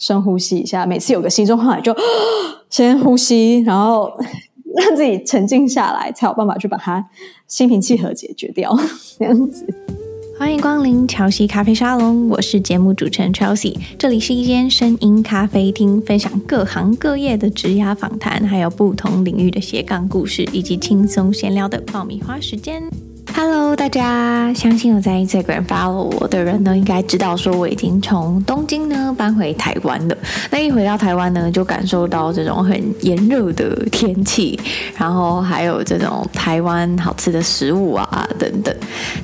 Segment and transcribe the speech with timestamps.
[0.00, 0.84] 深呼吸一下。
[0.84, 1.94] 每次有个心中话，就
[2.68, 4.10] 先呼吸，然后
[4.74, 7.08] 让自己沉静下来，才有办法去把它
[7.46, 8.76] 心平气和解决掉。
[9.16, 9.64] 这样子。
[10.38, 22.82] 欢迎光临乔西咖啡沙龙，我是节目主持人 Chelsea，这里是一间声音咖啡厅，分享各行各业的职涯访谈，还有不同领域的斜杠故事，以及轻松闲聊的爆米花时间。
[23.32, 30.16] Hello，大家，相信有在 Instagram follow 我的人呢，应该知道说我已经从东京呢搬回台湾了。
[30.50, 34.58] 那一回到台湾呢，就感受到这种很炎热的天气，
[34.96, 38.74] 然后还有这种台湾好吃的食物啊等等。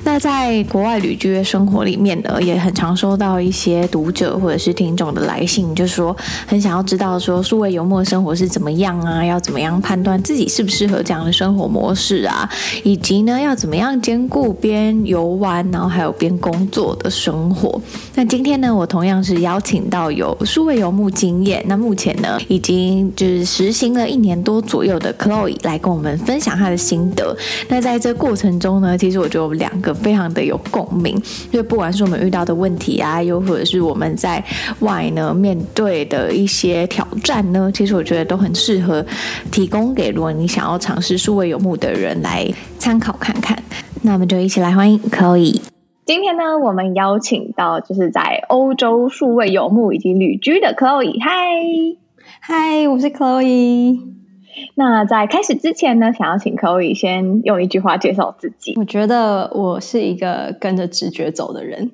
[0.03, 6.15] 那在国外旅居的生活里面呢，也很常收到一些读者或者是听众的来信，就是说
[6.47, 12.49] 很想要知道说数位游牧生活是怎么样啊，要怎么样判断自己适不适合这样的生活模式啊，
[12.83, 13.97] 以及呢要怎么样。
[14.07, 17.81] 兼顾边游玩，然后还有边工作的生活。
[18.15, 27.35] 那今天呢，我同样是邀请到有数位游牧经验，那目前呢已经就是实行了一年多左右的 Chloe 来跟我们分享他的心得。
[27.67, 31.13] 那在这过程中呢，其实我觉得我们两个非常的有共鸣，
[31.51, 34.41] 因为不管是我们遇到的问题啊，又或者是我们在
[34.79, 39.05] 外呢面对的一些挑战呢，其实我觉得都很适合
[39.51, 43.61] 提供给如果你想要尝试数位游牧的人来参考看看。
[44.07, 45.61] 那我们就一起来欢迎 Chloe。
[46.05, 51.21] 今天呢，我们邀请到就是在欧洲数位游牧以及旅居的 Chloe。
[51.21, 51.97] 嗨，
[52.39, 53.99] 嗨，我是 Chloe。
[54.75, 58.75] 那在开始之前呢，想要请 Chloe 先用一句话介绍自己。
[58.77, 61.91] 我觉得我是一个跟着直觉走的人。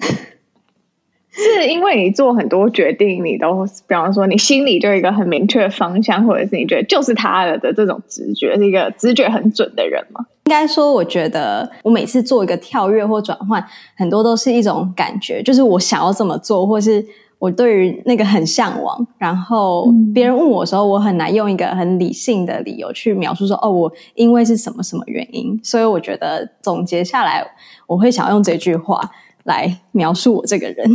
[1.35, 10.25] 是因为你做很多决定，你都比方说你心里就有一个很明确的方向，或者是你觉得就是他了的这种直觉，是一个直觉很准的人吗？
[10.45, 13.65] 应该说，我觉得我每次做一个跳跃或转换，
[13.97, 17.03] 很多都是一种感觉，就是我想要这么做，或是
[17.39, 19.07] 我对于那个很向往。
[19.17, 25.59] 然后别人问我的时候，我很难用一个很理性的理由去描述说，哦，我因为是什么什么原因。
[25.63, 27.43] 所以我觉得总结下来，
[27.87, 28.99] 我会想要用这句话
[29.45, 30.85] 来描述我这个人。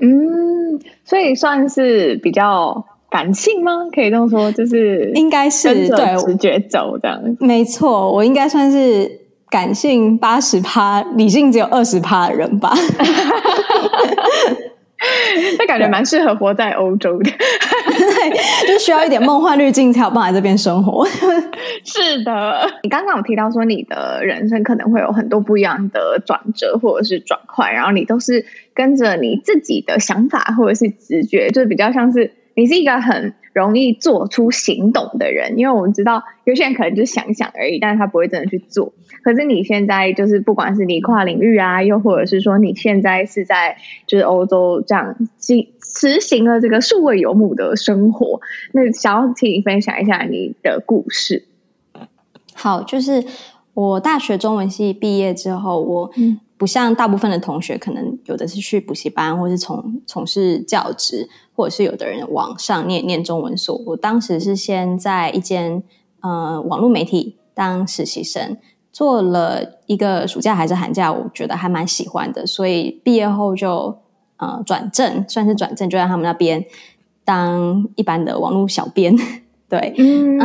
[0.00, 3.88] 嗯，所以算是比较感性吗？
[3.92, 7.20] 可以这么说，就是应该是对直觉走这样。
[7.40, 9.10] 没错，我应该算是
[9.50, 12.72] 感性八十趴，理性只有二十趴的人吧。
[15.58, 18.30] 那感觉蛮适合活在欧洲的，对，
[18.66, 21.06] 就需要一点梦幻滤镜才有办法在这边生活。
[21.84, 28.44] 是的，你刚刚有提到说你的人生可能会有很多不一样的转折或者是转换，然后你都是
[28.74, 38.92] 跟着你自己的想法或者是直觉，就是比较像是你是一个很容易做出行动的人，因为我们知道有些人可能就想想而已，但是他不会真的去做。
[39.22, 43.76] 可是你现在就是不管是你跨领域啊，又或者是说你现在是在
[44.06, 48.40] 就是欧洲这样实实行了这个数位游牧的生活，
[48.72, 51.44] 那想要请你分享一下你的故事。
[52.54, 53.24] 好，就是
[53.74, 56.10] 我大学中文系毕业之后，我
[56.56, 63.76] 不像大部分的同学，可能有的是去补习班，或是从从事教职，或者是有的人往上念念中文所。
[63.86, 65.82] 我当时是先在一间
[66.20, 68.56] 呃网络媒体当实习生。
[68.90, 73.96] 做了一个暑假还是寒假，我觉得还蛮喜欢的，所以毕业后就
[74.38, 76.64] 呃转正，算是转正，就在他们那边
[77.24, 79.16] 当一般的网络小编。
[79.68, 80.38] 对，嗯、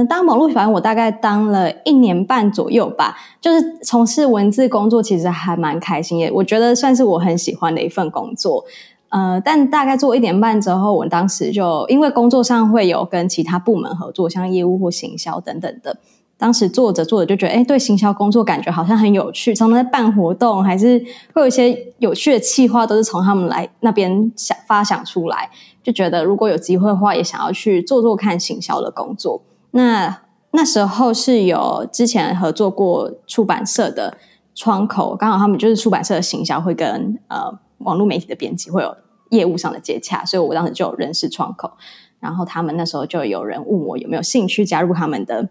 [0.00, 8.64] 呃，当网络小编我大概当了一年半左右吧，就是从事文字工作，其实还蛮开心的，我觉得算是我很喜欢的一份工作。
[9.10, 15.96] 呃，但大概做一年半之后，我当时就因为工作上会有跟其他部门合作，像业务或行销等等的。
[16.36, 19.52] 当时做着做着就觉得，哎，对行销工作感觉好像很有趣。
[19.52, 20.96] 常常在办活动，还是
[21.34, 25.50] 会有一些有趣的企划，都是从他们来那边想发想出来。
[25.82, 29.42] 就觉得如果有机会的话，也想要去做做看行销的工作。
[29.72, 30.20] 那
[30.52, 34.16] 那时候是有之前合作过出版社的
[34.54, 38.96] 窗口，刚好他们就是出版社的行销会跟呃网络媒体的编辑会有
[39.30, 41.72] 业务上的接洽，所以我当时就有认识窗口。
[42.20, 45.48] 然后他们那时候就有人问我有没有兴趣加入他们的。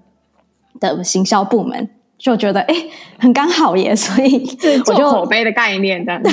[0.79, 1.89] 的行销部门
[2.19, 2.75] 就觉得哎，
[3.18, 4.47] 很刚好耶，所以
[4.85, 6.29] 我就口碑的概念这样子。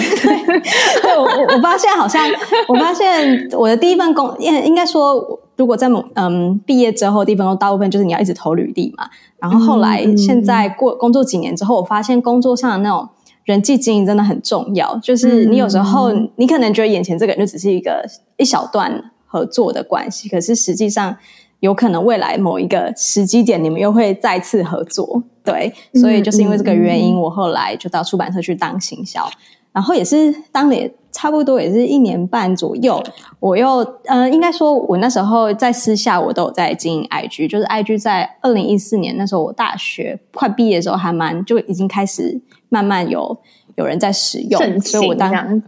[1.00, 2.22] 对，我我发现好像，
[2.68, 9.08] 我发现我的第一份工，应应该说，如果在某嗯毕业之后，第一份工大部分就是你要一直投履历嘛。
[9.38, 13.08] 然后后来现在过工作几年之后，我发现工作上的那种
[13.44, 14.96] 人际经营真的很重要。
[14.98, 18.04] 就是你有时候你可能觉得眼前这个人就只是一个
[18.36, 21.16] 一小段合作的关系，可是实际上。
[21.60, 29.26] 有可能未来某一个时机点，你们又会再次合作，对，所以就是因为这个原因，我后来就到出版社去当行销，
[29.72, 30.76] 然后也是当了
[31.14, 33.00] 差不多也是一年半左右，
[33.38, 33.76] 我又
[34.06, 43.38] 呃，应该说，我那时候在私下我都有在经营 IG，就是 IG 在二零一四年那时候，我大学快毕业的时候，还蛮就已经开始慢慢有
[43.76, 45.62] 有人在使用，所以我当。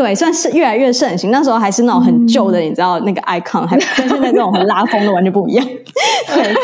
[0.00, 1.30] 对，算是越来越盛行。
[1.30, 5.66] 那时候还是那种很旧的，嗯、你知道那个 icon，还跟现在这种很拉风的完全不一样。
[6.32, 6.54] 对，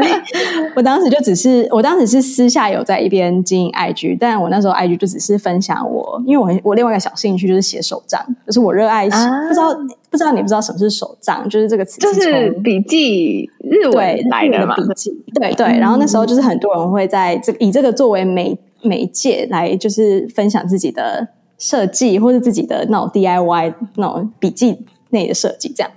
[0.74, 9.04] 我当时就只是，我当时是私下有在一边经营 IG，但我那时候 IG 就只是分享我，因为我很我另外一个小兴趣就是写手账，就是我热爱。
[9.04, 9.10] 不
[9.52, 9.74] 知道
[10.10, 11.46] 不知道你不知道什么是手账？
[11.50, 14.74] 就是这个词就是笔记日文来的嘛？
[14.76, 15.66] 笔记对对。
[15.78, 21.28] 然后那时候就是很多人会在这以这个作为媒媒介来，就是分享自己的。
[21.58, 25.90] 设计或是自己的那种 DIY 那种笔记内的设计，这样，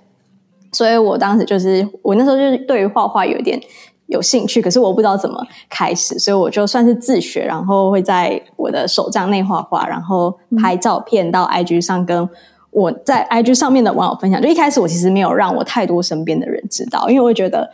[0.72, 3.62] 所以我当时就是我那时候就是对于画画有一点
[4.08, 12.28] 有兴趣，可是我不知道怎么开始，所以我就算是自学，然后会在我的手账内画画，然后拍照片到 IG 上跟
[12.72, 14.42] 我在 IG 上面的网友分享。
[14.42, 17.69] 就一开始我其实没有让我太多身边的人知道，因为我觉得。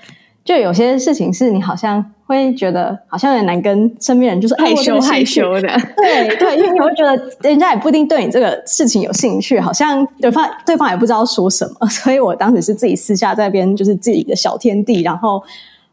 [0.48, 5.68] 就有些事情是你好像会觉得好像有点难跟身边人就是害羞害羞的，
[5.98, 15.44] 对对，因为你会觉得人家也不一定对你这个事情有兴趣，好像对方对方也不知道说什么， 所以我当时是自己私下在边就是自己的小天地，然后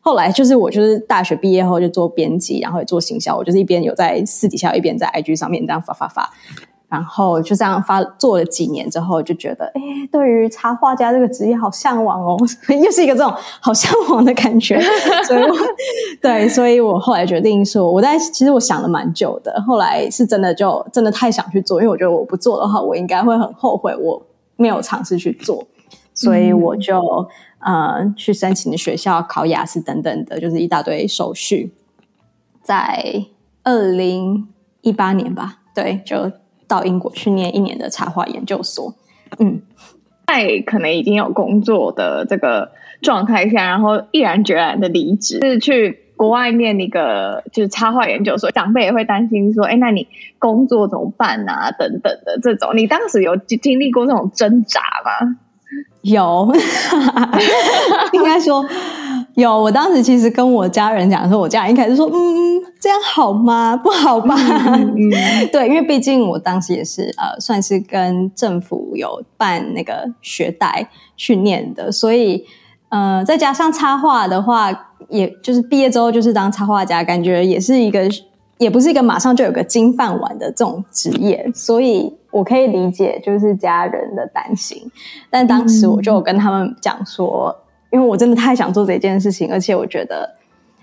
[0.01, 6.31] 后来就是我就是大学毕业后就做编辑，然后也做行销，我就是一边有在私底下一边在 IG 上面这样发发发。
[6.95, 9.81] 然后就这样发做了几年之后，就觉得哎，
[10.13, 12.37] 对于插画家这个职业好向往哦，
[12.71, 14.81] 又是一个这种好向往的感觉。
[15.27, 15.57] 所以我，
[16.23, 24.23] 对，所以我后来决定说，我在其实我想了蛮久的，后来是真的就真的太想去做，因为我觉得我不做的话，我应该会很后悔我
[24.55, 25.67] 没有尝试去做。
[26.15, 31.75] 所以我就、嗯、呃去申请的学校、考雅思等等的，就是一大堆手续。
[32.63, 33.25] 在
[33.65, 34.47] 二零
[34.83, 36.31] 一八年吧，对，就。
[36.67, 38.95] 到英国去念一年的插画研究所，
[39.39, 39.63] 嗯，
[40.27, 42.73] 在可能已经有工作的这个
[43.03, 48.51] 状态下，然后毅然决然的离职，是去国外念一个就是插画研究所。
[48.51, 50.09] 长辈也会担心说：“哎，那你
[50.39, 55.37] 工作怎么办啊？”等等的这种，你当时有经历过这种挣扎吗？
[56.03, 56.53] 有，
[58.13, 58.65] 应该说。
[59.37, 63.77] 有，我当时其实跟我家人讲说，我家人一开始说，嗯，这样好吗？
[63.77, 64.35] 不好吧？
[64.37, 72.45] 嗯嗯、 对，因为毕竟我当时也是呃，算是跟政府有办那个学贷去念的，所以
[72.91, 74.71] 呃，再加上插画的话，
[75.09, 78.09] 也就是毕业之后就是当插画家，感觉也是一个，
[78.59, 84.89] 也不是一个马上就有个金饭碗的这种职业，所以我可以理解就是家人的担心，
[85.29, 87.53] 但当时我就跟他们讲说。
[87.95, 90.29] 因为我真的太想做这件事情，而且我觉得，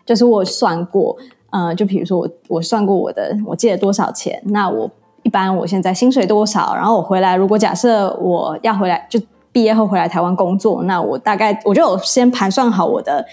[0.06, 1.18] 就是我算过，
[1.50, 4.90] 呃，就比如说我我算过我的我借了多少钱，那我
[5.24, 9.19] 一般我现在薪水多少，然后我回来，如果假设我要回来，就
[9.52, 13.25] 毕业后回来台湾工作，那我大概我就有先盘算好我的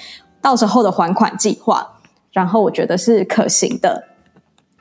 [0.43, 1.87] 到时候的还款计划，
[2.33, 4.03] 然后我觉得是可行的。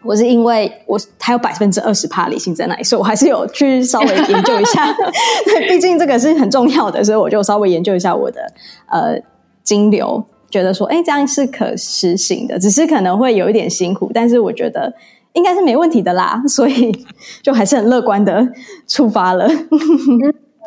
[0.08, 4.92] 我是因为我还有百分之二十趴理性在那里，所以我还是有去稍微研究一下，
[5.46, 8.42] 对， 毕竟这个是很重要的，所以我就稍微研究一下我的
[8.90, 9.22] 呃
[9.64, 14.94] 金流，觉得说，哎，这样是可实行的，只是可能会有一点辛苦，但是我觉得
[15.34, 17.06] 应该是没问题的啦，所以
[17.44, 18.48] 就还是很乐观的
[18.88, 19.46] 出发了。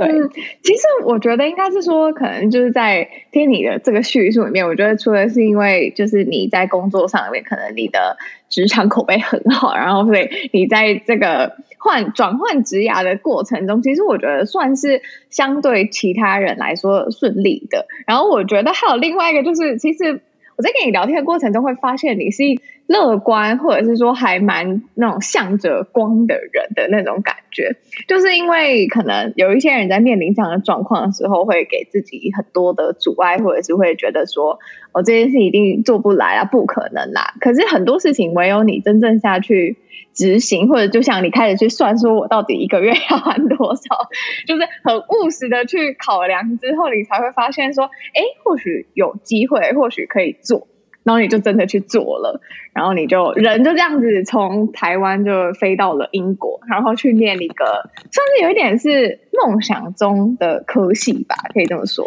[0.06, 8.16] 对，其实我觉得应该是说，可能就是在听你的这个叙述里面，我觉得除了是因为就是你在工作上面，可能你的
[8.48, 17.86] 职场口碑很好，然后所以你在这个换转换职涯的过程中，其实我觉得算是相对其他人来说顺利的。
[18.06, 20.20] 然后我觉得还有另外一个就是，其实。
[20.56, 22.42] 我在跟你聊天的过程中，会发现你是
[22.90, 27.76] 乐观，或者是说还蛮那种向着光的人的那种感觉。
[28.08, 34.58] 就是因为可能有一些人在面临这样的状况的时候，会给自己很多的阻碍，或者是会觉得说，
[34.92, 37.34] 我、这件事一定做不来啊，不可能啦。
[37.40, 39.76] 可是很多事情唯有你真正下去。
[40.12, 44.08] 执行，或者就像你开始去算，说我到底一个月要还多少，
[44.44, 50.66] 就是很务实的去考量之后，你才会发现说，哎，或许有机会，或许可以做，
[51.02, 52.40] 然后你就真的去做了，
[52.72, 57.64] 然后你就人就这样子从台湾就飞到了英国，然后去念一个
[58.10, 62.06] 算是有一点是梦想中的科系吧，可以这么说。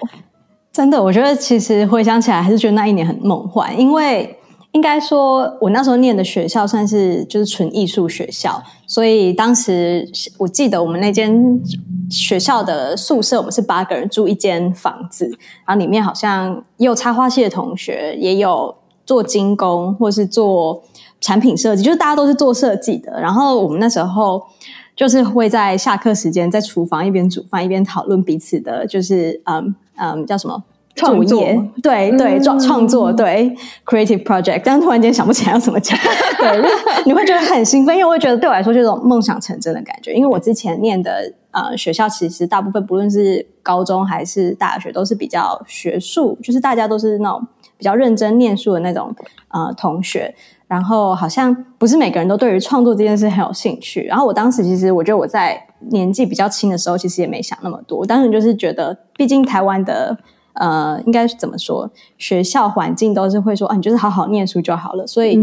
[0.72, 4.38] 真的，我觉得其实回想起来，还是觉得那一年很梦幻，因为。
[4.74, 10.04] 应该说，我那时候念的学校算是就是纯艺术学校，所以当时
[10.40, 11.62] 我记得我们那间
[12.10, 15.28] 学校的宿舍，我们是八个人住一间房子，
[15.68, 20.84] 然后里面好像也有插画系的同学，也有做精工或是做
[21.20, 23.20] 产品设计，就是大家都是做设计的。
[23.20, 24.44] 然后我们那时候
[24.96, 30.64] 就是会在下课时间在厨房一边煮饭一边讨论彼此的，就是嗯嗯叫什么
[30.96, 31.42] 创作？
[31.82, 33.56] 对对，创创作对
[33.86, 34.62] creative project。
[34.64, 35.98] 但突然间想不起来要怎么讲，
[36.38, 36.62] 对，
[37.06, 40.14] 你会觉得很兴奋，因为我会觉得对我来说就是种梦想成真的感觉。
[40.14, 47.48] 因为我之前念的呃学校其实大部分不论是高中还是大学都是比较学术，就是大家都是那种
[47.84, 49.14] 比较认真念书的那种
[49.50, 50.34] 呃同学。
[50.66, 54.04] 然后好像不是每个人都对于创作这件事很有兴趣。
[54.06, 55.62] 然后我当时其实我觉得我在
[55.92, 58.04] 年纪比较轻的时候，其实也没想那么多。
[58.06, 60.18] 当时就是觉得，毕竟台湾的
[60.54, 61.88] 呃，应该怎么说，
[62.18, 65.06] 学校环境都是会说啊，你就是好好念书就好了。
[65.06, 65.38] 所以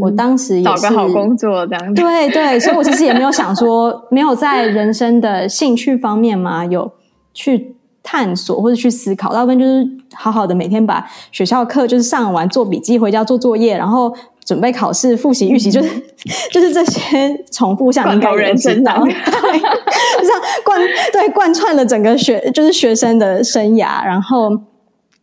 [0.00, 2.00] 我当时也是找个好工作这样子。
[2.00, 6.92] 对对，所以我其实也没有想说， 没有在人生的兴趣方面嘛，有
[7.34, 7.75] 去
[8.06, 9.34] 探索或者去思考。
[9.34, 9.84] 大部分就是
[10.14, 14.14] 好好的每天把学校课就是上完，做笔记，回家做作业，然后。
[14.46, 15.90] 准备考试、复习、预习，就是
[16.54, 20.80] 就是这些重复，像应该人生的， 对，就像贯
[21.12, 24.04] 对贯穿了整个学，就是学生的生涯。
[24.04, 24.50] 然后，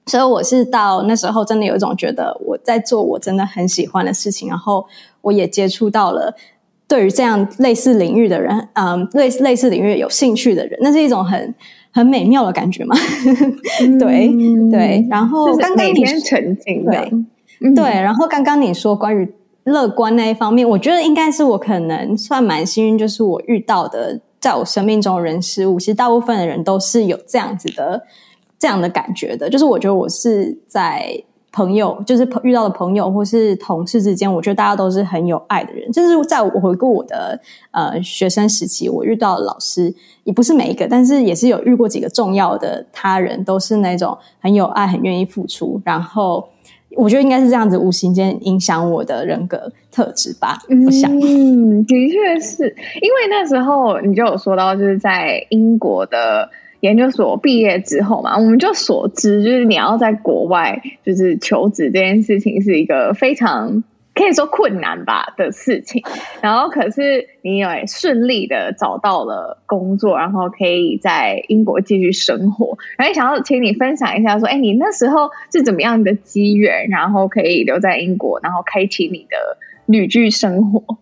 [0.08, 4.86] 所以我是到那时候真的有一种觉得我在做我真的很喜欢的事情，然后
[5.22, 6.36] 我也接触到了
[6.86, 11.56] 对于这样类似领域的人，嗯，类似类似领域有兴趣的人，那是一种很
[11.94, 12.96] 很美妙的感觉嘛。
[13.98, 17.12] 对、嗯、对，然后刚刚你天沉浸对。
[17.74, 19.32] 对，然后刚刚你说关于
[19.64, 28.04] 乐观那一方面，我觉得应该是我可能算蛮幸运，就是我遇到的，在我生命中的人事物，其实大部分的人都是有这样子的
[28.60, 29.50] 这样的感觉的。
[29.50, 31.24] 就是我觉得我是在
[31.54, 35.90] 朋友，就是遇到的朋友或是同事之间，我觉得大家都是很有爱的人。
[35.92, 37.40] 就是在我回顾我的
[37.72, 39.94] 呃学生时期，我遇到的老师
[40.26, 46.50] 也不是每一个，但是也是有遇过几个重要的他人，都是那种很有爱、很愿意付出，然后。
[46.96, 50.60] 我觉得应该是这样子，无形间影响我的人格特质吧。
[50.86, 52.68] 我想，嗯，的确是
[53.02, 56.48] 因为那时候你就有说到，就是在英国的
[56.84, 63.84] 研究所毕业之后嘛，我们就所知，就是你要在国外就是求职这件事情是一个非常。
[64.16, 66.04] 可以说困难吧的事情，
[66.40, 72.78] 然后可是你也顺利的找到了工作，然后可以在英国继续生活。
[72.96, 81.00] 然后想要请你分享一下，说，哎，你那时候是怎么样的机缘，然后可以留在英国，然后开启你的旅居生活？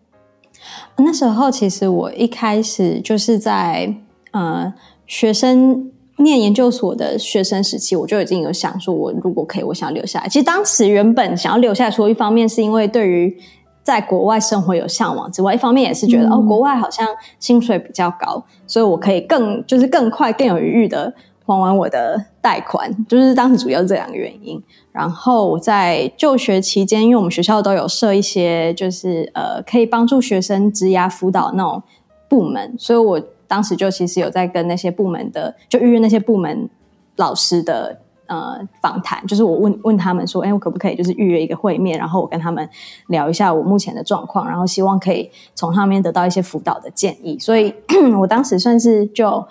[0.95, 3.93] 那时候其实我一开始就是在
[4.31, 4.73] 呃
[5.11, 5.91] 学生。
[6.17, 10.27] 念研究所的学生时期，我就已经有想说，我如果可以，我想留下来。
[10.27, 13.35] 其实当时原本想要留下来，说一方面是因为对于
[13.81, 17.07] 在国外生活有向往之外，一方面也是觉得、嗯、哦，国外好像
[17.39, 21.11] 薪水比较高，所以我可以更就是更快、更有余裕的
[21.43, 22.95] 还完我的贷款。
[23.07, 24.61] 就是当时主要这两个原因。
[24.91, 31.81] 然后我在就学期间，因为我们学校都有设一些就是呃可以帮助学生职涯辅导那种
[32.29, 33.19] 部门，所以我。
[33.51, 36.69] 当时就其实有在跟那些部门的，就预约那些部门
[37.17, 42.69] 老师的呃访谈，就是我问问他们说，哎，我可不可以就是预约一个会面，然后我跟他们
[43.07, 47.37] 聊一下我目前的状况，然后希望可以从上面得到一些辅导的建议。
[47.37, 47.73] 所以
[48.21, 49.45] 我当时算是就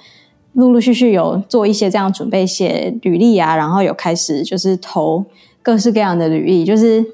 [0.54, 5.22] 陆陆续续有做一些这样准备写履历啊，然后有开始就是投
[5.60, 7.04] 各式各样的履历，就是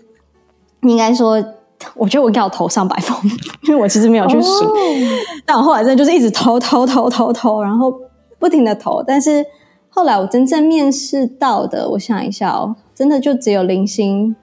[0.83, 1.45] 应该说。
[1.95, 3.17] 我觉得我应该要投上百封，
[3.69, 4.65] 因为我其实没有去数。
[4.65, 4.77] Oh.
[5.45, 7.93] 但我后来真的就是一直投投投投投，然后
[8.39, 9.03] 不停的投。
[9.07, 9.45] 但是
[9.91, 14.35] 后来我真正面试到的，我想一下哦，真的就只有零星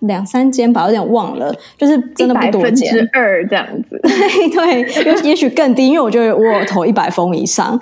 [0.00, 4.00] 两三间吧，有点忘了，就是真的不多间，百分之二这样子。
[4.02, 7.78] 对对，也许更低，因为我觉得我有投一百封以上，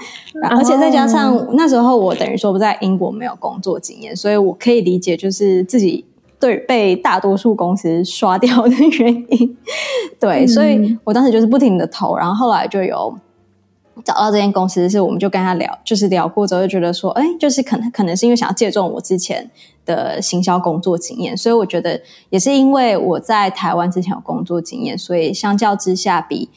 [0.51, 1.49] 而且再加上、oh.
[1.53, 6.07] 那时候我等于说不在英国没有工作经验，所以我可以理解就是自己。
[6.43, 9.57] 对，被大多数公司刷掉的原因，
[10.19, 13.17] 对，嗯、所以我当时就是不停的投，然后后来就有
[14.05, 19.49] 找到这间公司，是我们就跟他聊，就是聊过之后就觉得说，哎，就是可能可能是因为想要借重我之前
[19.87, 26.51] 的行销工作经验，所以我觉得也是因为我在台湾之前有工作经验，所以相较之下，比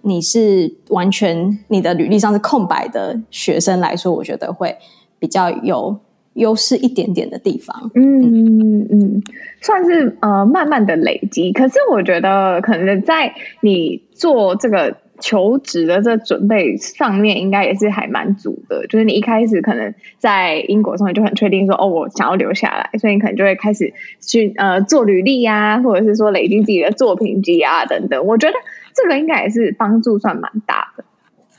[0.00, 4.78] 你是完全你的履历上是空白的学生来说，我觉得会
[5.18, 5.98] 比较有。
[6.36, 9.22] 优势一点点的地方，嗯嗯，
[9.60, 11.52] 算是呃慢慢的累积。
[11.52, 18.86] 可是我觉得，可能在你做这个求职的这准备上面，应该也是还蛮足的。
[18.86, 28.26] 就是你一开始可能在英国上面就很确定说，哦，我想要留下来，所以你可能就会开始去呃做履历呀、或者是说累积自己的作品集啊等等。
[28.26, 28.54] 我觉得
[28.94, 31.04] 这个应该也是帮助算蛮大的。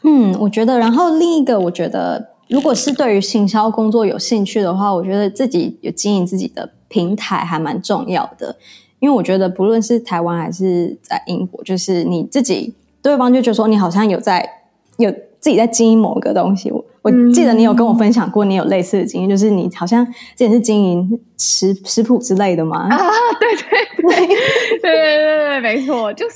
[0.03, 0.77] 嗯，我觉得。
[0.77, 2.36] 然后另一个，我觉得。
[2.49, 8.55] 如果是对于行销工作有兴趣的话，我觉得自己有经营自己的平台还蛮重要的，
[8.99, 14.49] 因为我觉得不论是台湾还是在英国，就是你自己对方就觉得说你好像有在
[14.97, 16.71] 有自己在经营某个东西。
[17.07, 22.87] 我记得你有跟我分享过，你有类似的经验，就是你好像之前是经营食食谱之类的吗？
[22.89, 22.97] 啊，
[23.39, 23.63] 对对
[23.95, 26.35] 对对对对对，没错，就是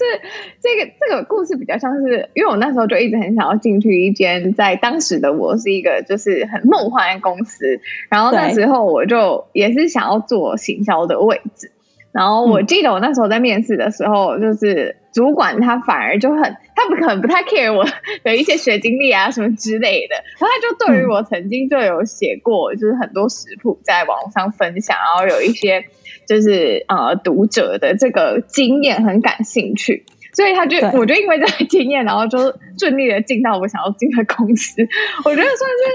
[0.61, 11.71] 这个这个故事比较像是，因为我那时候就一直很想要进去一间，在当时的我是一个就是很梦幻的公司，然后那时候我就也是想要做行销的位置。
[12.13, 16.41] 然后我记得我那时候在面试的时候，嗯、就是主管他反而就很，
[16.75, 17.85] 他不可能不太 care 我
[18.23, 25.85] 的一些学经历啊什么之类的，然后他就对于我曾经就有写过，就是很多食谱在网上分享，然后有一些
[26.27, 32.37] 就是呃读者的这个经验很感兴趣，所以他就我就因为这个经验，然后就
[32.77, 34.81] 顺利的进到我想要进的公司，
[35.23, 35.85] 我觉得算是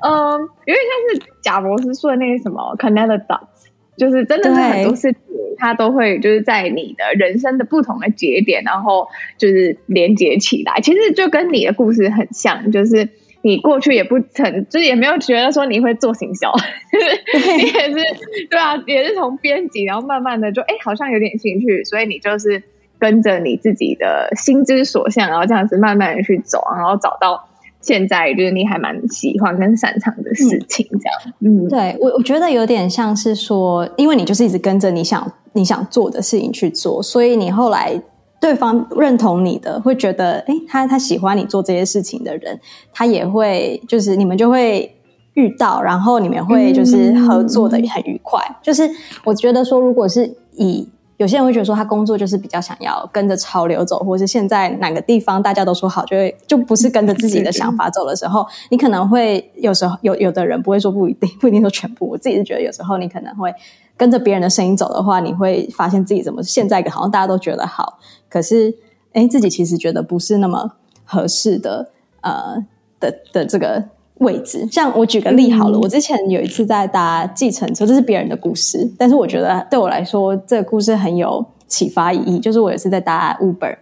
[0.00, 3.57] 嗯、呃、有点像是贾博士说的那个什么 dots。
[3.98, 5.20] 就是真的是很多事情，
[5.58, 10.80] 它都会就是在你的人生的不同的节点，然后就是连接起来。
[10.80, 13.08] 其实就跟你的故事很像，就是
[13.42, 16.52] 你过去也不曾，就是也没有觉得说你会做行销，
[16.92, 22.62] 就是你也是对啊，也是从编辑，然后慢慢的就哎好像有点兴趣，所以你就是
[22.98, 27.47] 跟着你自己的心之所向，然后这样子慢慢的去走，然后找到。
[27.80, 31.34] 现在就是你还蛮喜欢跟擅长的事情，这样。
[31.40, 38.00] 嗯，嗯对我我觉得有点像是说，因为你就是一直跟着你想你想做的事情去做，所以你后来
[38.40, 42.60] 对方认同你的，会觉得，诶，他他喜欢你做这些事情的人，
[42.92, 44.94] 他也会就是你们就会
[45.34, 48.40] 遇到，然后你们会就是合作的很愉快。
[48.48, 48.88] 嗯、就是
[49.24, 62.08] 我觉得说，如果是以有些人会觉得说，他工作就是比较想要跟着潮流走，或是现在哪个地方大家都说好，就会就不是跟着自己的想法走的时候，你可能会有时候有有的人不会说不一定，不一定说全部。
[62.08, 63.52] 我自己是觉得有时候你可能会
[63.96, 67.98] 跟着别人的声音走的话，你会发现自己怎么现在好像大家都觉得好，
[68.28, 68.72] 可是
[69.12, 70.72] 诶自己其实觉得不是那么
[71.04, 72.64] 合适的，呃
[73.00, 73.84] 的的这个。
[74.18, 82.38] 位置，像我举个例好了，嗯、我之前有一次在搭计程车，这是别人的故事，但是我觉得对我来说，这个故事很有启发意义。
[82.38, 83.76] 就是我有一次在搭 Uber，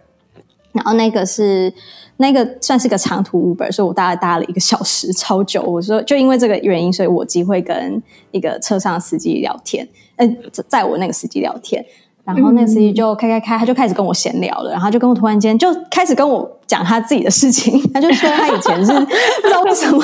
[0.73, 1.73] 然后那个是
[2.17, 5.63] 那个算是个长途 Uber，所以我大概搭了一个小时，超久。
[5.63, 11.83] 我说就因为这个原因，所以我机会跟一个车上的司机聊天，嗯，在我那个司机聊天。
[12.35, 17.81] 然后那个司机就开开开，他就开始跟我闲聊了，然后就跟我突然间就开始跟我讲他自己的事情。
[17.93, 18.91] 他就说他以前是
[19.41, 20.03] 不知道为什么，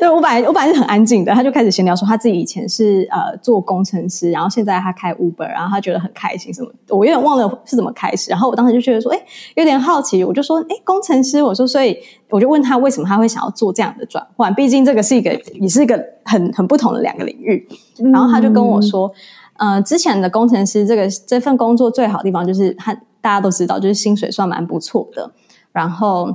[0.00, 6.70] 就我本来我本来是很安静的，他就开始闲聊说他自己以前是呃做工程师，然后现在他开 Uber，然后他觉得很开心什么。
[6.90, 9.20] 我有点忘了是怎么开始，然后我当时就觉得说，哎，
[9.56, 11.98] 有点好奇，我就说，哎，工程师，我说，所以
[12.30, 17.66] 我就问他为什么他会想要做这样的转换，毕竟这个是一个也是一个很很不同的两个领域。
[18.12, 19.12] 然后他就跟我说。
[19.58, 25.30] 呃，之前的工程师这个这份工作最好的地方就是他大家都知道，就是薪水算蛮不错的，
[25.72, 26.34] 然后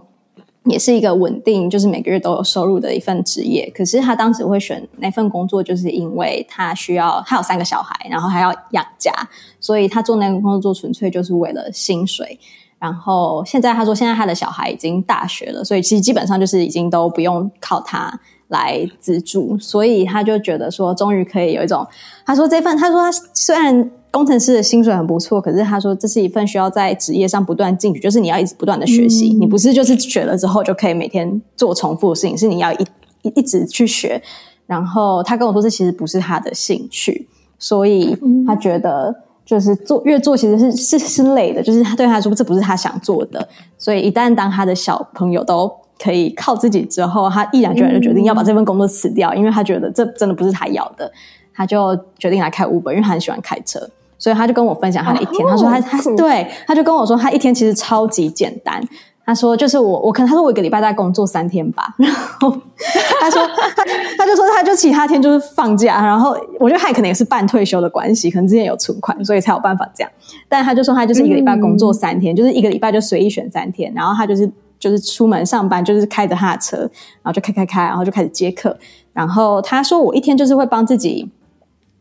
[0.65, 3.71] 也是一个稳定，就是每个月都有收入的一份职业。
[3.75, 9.11] 可是他当时会选那份工作，就是因为他需要他有三个小孩，然后还要养家，
[9.59, 12.39] 所以他做那个工作纯粹就是为了薪水。
[12.81, 18.19] 然后现在他说，现在他的小孩已经大学了，所以其实基本上就是已经都不用靠他。
[18.51, 21.87] 来资助，所以他就觉得说，终于可以有一种。
[22.25, 32.85] 他说这份，他说他虽然工程师的薪水很不错，可是他说这是一份需要在职业上不断进取，就是你要一直不断的学习，嗯、你不是就是学了之后就可以每天做重复的事情，是你要一
[33.21, 34.21] 一一直去学。
[34.67, 39.15] 然后他跟我说，这其实不是他的兴趣，所以他觉得
[39.51, 43.47] 就是做越做其实是是是累的，就是他对他来说这不是他想做的。
[43.77, 45.71] 所以一旦当他的小朋友都。
[46.03, 51.11] 可以靠自己之后，他毅然决然就决定要把这份工作辞掉，嗯、因为他觉得这真的不是他要的，
[51.53, 53.79] 他就决定来开 Uber，因为他很喜欢开车，
[54.17, 55.45] 所以他就跟我分享他的一天。
[55.45, 58.83] 哦、他说他他对，他就跟我说他一天其实超级简单。
[59.31, 62.51] 他说就是我我可能他说我一个礼拜大概工作三天吧，然后
[63.21, 63.41] 他说
[63.75, 63.85] 他
[64.17, 70.11] 他就说他就其他天就是放假，然后我觉得他可能也是半退休的关系，可能之前有存款，所以才有办法这样。
[70.49, 74.51] 但他就说他就是一个礼拜工作三天，嗯、就是一个礼拜就随意选三天，然后他就是。
[74.81, 78.75] 就是出门上班，就是开着他的车，然后就开开开，然后就开始接客。
[79.13, 81.29] 然后他说，我一天就是会帮自己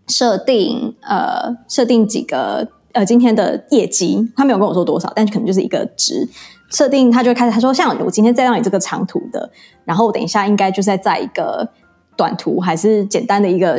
[0.08, 4.26] 设定，呃，设定几个呃今天的业绩。
[4.34, 6.26] 他没有跟我说多少，但是可能就是一个值。
[6.70, 9.50] 设定他就开始他说，像我今天载到你这个长途的，
[9.85, 11.68] 然后我等一下应该就在载一个
[12.16, 13.78] 短途还是简单的一个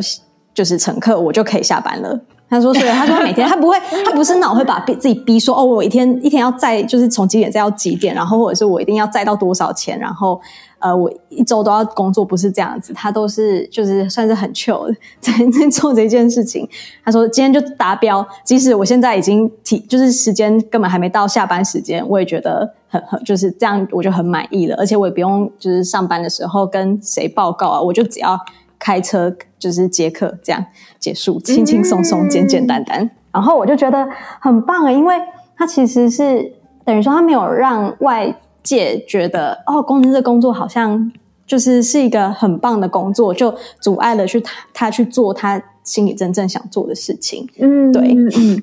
[0.54, 2.20] 就是乘客，我就可以下班了。
[2.50, 10.42] 他说：“所以他说每天他不会，他不是脑会把自己逼说哦，我一天一天要载，就是从几点载到几点，然后或者是我一定要载到多少钱，然后
[10.82, 16.68] 呃，我一周都要工作，不是这样子，他都是就是算是很 chill 的在 在做这件事情。
[17.06, 28.40] 他说今天就达标，即使我现在已经提，就是时间根本还没到下班时间，我也觉得很很就是这样，我就很满意了，而且我也不用就是上班的时候跟谁报告啊，我就只要
[28.80, 30.66] 开车就是接客这样
[31.00, 34.08] 结束，轻轻松松，简简单单，然后我就觉得
[34.40, 35.16] 很棒啊，因为
[35.56, 36.54] 他其实是。
[36.84, 41.12] 等于说，他没有让外界觉得哦，工程师的工作好像
[41.46, 47.48] 就是是一个很棒的工作，就阻碍了去他他去做他心里真正想做的事情。
[47.60, 48.62] 嗯，对，嗯，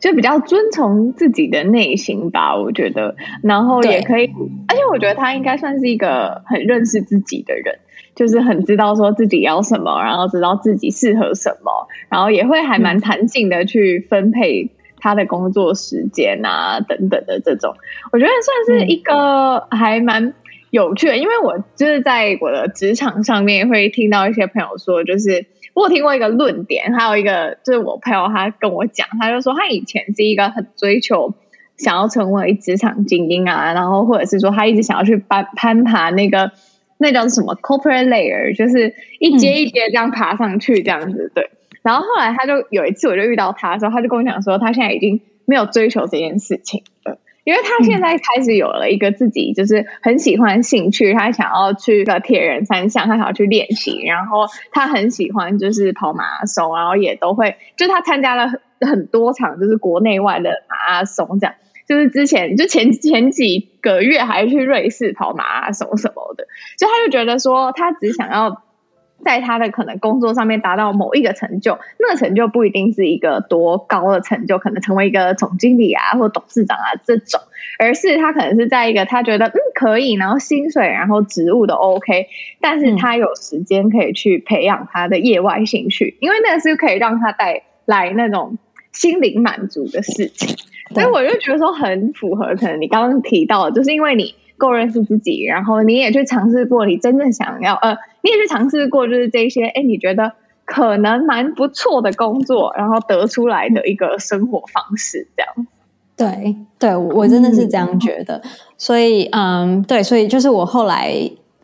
[0.00, 3.14] 就比较遵从自己的内心吧，我觉得。
[3.42, 4.26] 然后也可以，
[4.68, 7.78] 而且我觉得他应该算是一个很认识自己的人，
[8.14, 11.70] 就是很知道说自己要什么，然后知道自己适合什么，
[12.10, 14.70] 然后也会还蛮弹性的去分配。
[15.06, 17.76] 他的工作时间啊，等等的这种，
[18.10, 18.30] 我觉得
[18.66, 20.34] 算是一个还蛮
[20.70, 31.34] 有趣的，因为我就是在我的职场上面会听到一些朋友说，就是我有听过一个论点，还有一个就是我朋友他跟我讲，他就说他以前是一个很追求
[31.76, 36.50] 想要成为职场精英啊，然后或者是说他一直想要去攀攀爬那个
[36.98, 41.48] 那叫什么 corporate layer，就是一阶一阶这样爬上去这样子，对。
[41.86, 61.54] 然后后来他就有一次，我就遇到他的时候，他就跟我讲说，他现在已经没有追求这件事情了，因为他现在开始有了一个自己就是很喜欢兴趣，他想要去个铁人三项，他想要去练习，然后他很喜欢就是跑马拉松，然后也都会，就他参加了很多场就是国内外的马拉松，这样。
[61.88, 68.65] 就是之前就前前几个月还去瑞士跑马拉松什么的，就他就觉得说，他只想要。
[69.24, 77.40] 在他的可能工作上面达到某一个成就，那个成就不一定是一个多高的成就，可能成为一个总经理啊或董事长啊这种，
[77.78, 82.26] 而是他可能是在一个他觉得嗯可以，然后薪水然后职务都 OK，
[82.60, 88.58] 但是他有时间可以去培养他的业外兴趣，因为那个是可以让他带来那种
[88.92, 90.56] 心灵满足的事情，
[90.94, 94.34] 所以我就觉得说很符合，可能你刚刚提到的，就是因为你。
[94.58, 100.32] 够认识自己，然后你也去尝试过你真正想要，呃，你也去尝试过，就是这些，哎，你觉得
[100.64, 105.66] 可能蛮不错的工作，然后得出来的一个生活方式，这样。
[106.16, 108.40] 对，对，我真的是这样觉得。
[108.78, 111.12] 所以，嗯，对，所以就是我后来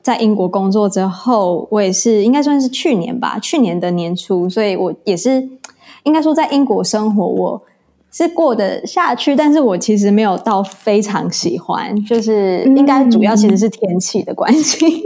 [0.03, 5.49] 在英国工作之后，我也是应该算是去年吧，去年的年初，所以我也是
[6.03, 7.63] 应该说在英国生活我。
[8.13, 14.87] 是过得下去，但是我其实没有到非常喜欢，就是应该主要其实是天气的关系。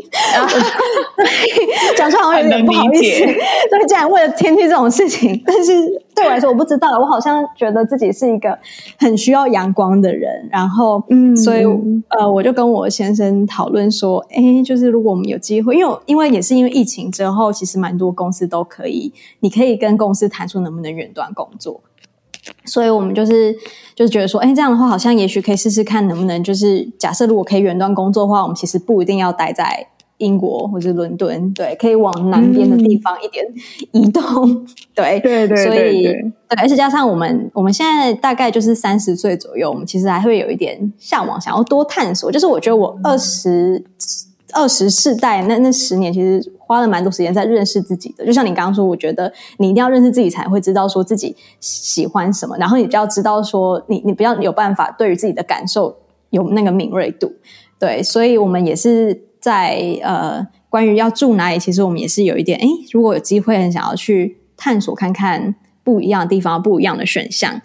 [1.97, 5.73] 讲出来好像有点不好意思，对，竟然为了天气这种事情，但是
[6.15, 8.59] 对我来说我不知道，我好像觉得自己是一个
[8.99, 11.65] 很需要阳光的人，然后，嗯，所以
[12.09, 21.81] 呃，我就跟我先生讨论说，哎，就是如果我们有机会，因为因为也是因为疫情之后，其实蛮多公司都可以，你可以跟公司谈出能不能远端工作。
[22.65, 23.53] 所以我们就是
[23.95, 29.87] 就是觉得说，哎，这样的话好像也许可以试试看，能不能就是假设如果可以远端工作的话，我们其实不一定要待在
[30.19, 33.45] 英国或者伦敦，对，可以往南边的地方一点
[33.93, 42.33] 移动， 嗯、对对对，所以对，而且加上我们我们现在大概就是三十岁左右，我们其实还会有一点向往，想要多探索。
[42.33, 43.85] 就是我觉得我二十
[44.57, 46.53] 二十世代那那十年，其实。
[46.67, 55.97] 花了蛮多时间在认识自己的，就像你刚刚说，我觉得你一定要认识自己，才会知道说自己喜欢什么，然后你就要知道说你你不要有办法对于自己的感受
[56.31, 57.33] 有那个敏锐度，
[57.79, 67.63] 对，所以我们也是在呃关于要住哪里，其实我们也是有一点，诶，如果有机会很想要去探索看看不一样的地方，不一样的选项，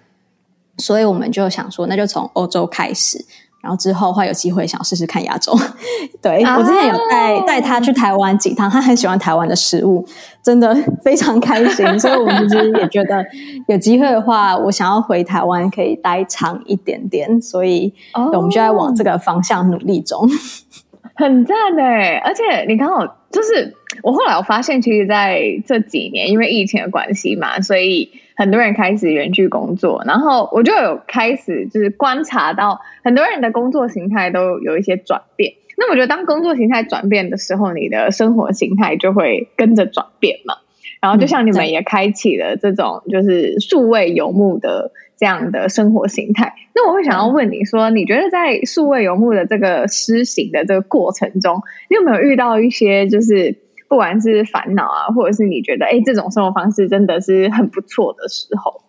[0.77, 3.25] 所以我们就想说，那就从欧洲开始。
[3.61, 5.53] 然后之后会有机会想要试试看亚洲，
[6.21, 10.03] 对、啊、我之前有带带他去台湾几趟，他很喜欢台湾的食物，
[10.43, 11.99] 真的非常开心。
[11.99, 13.23] 所以我们其实也觉得
[13.67, 17.93] 有机会的话，我想要回台湾可以待长一点点，所以
[18.33, 20.27] 我们就在往这个方向努力中。
[21.15, 22.17] 很赞哎！
[22.25, 28.09] 而且你刚好就是我后来我发现，其实在这几年因为疫情的关系嘛，所以。
[28.35, 35.53] 很多人开始远距工作，然后我就有开始就是观察到很多人的工作形态都有一些转变。
[35.77, 40.55] 那我觉得当工作形态转变的时候，你的生活形态就会跟着转变嘛。
[41.01, 46.53] 然后就像你们也开启了这种就是数位游牧的这样的生活形态。
[46.75, 53.57] 那我会想要问你说，你觉得在数位游牧的这个施行的这个过程中，你有没有遇到一些就是？
[53.91, 58.81] 不管是烦恼啊，或者是你觉得哎，这种生活方式真的是很不错的时候，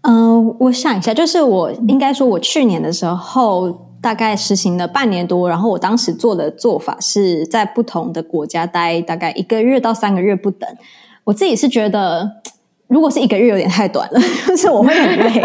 [0.00, 10.66] 嗯、我想一下，就是我应该说，我去年的时候大概实行了半年多，然后我当时做的做法是在不同的国家待大概一个月到三个月不等。
[11.24, 12.26] 我自己是觉得，
[12.88, 15.42] 如果是一个月有点太短了， 就是我会很累，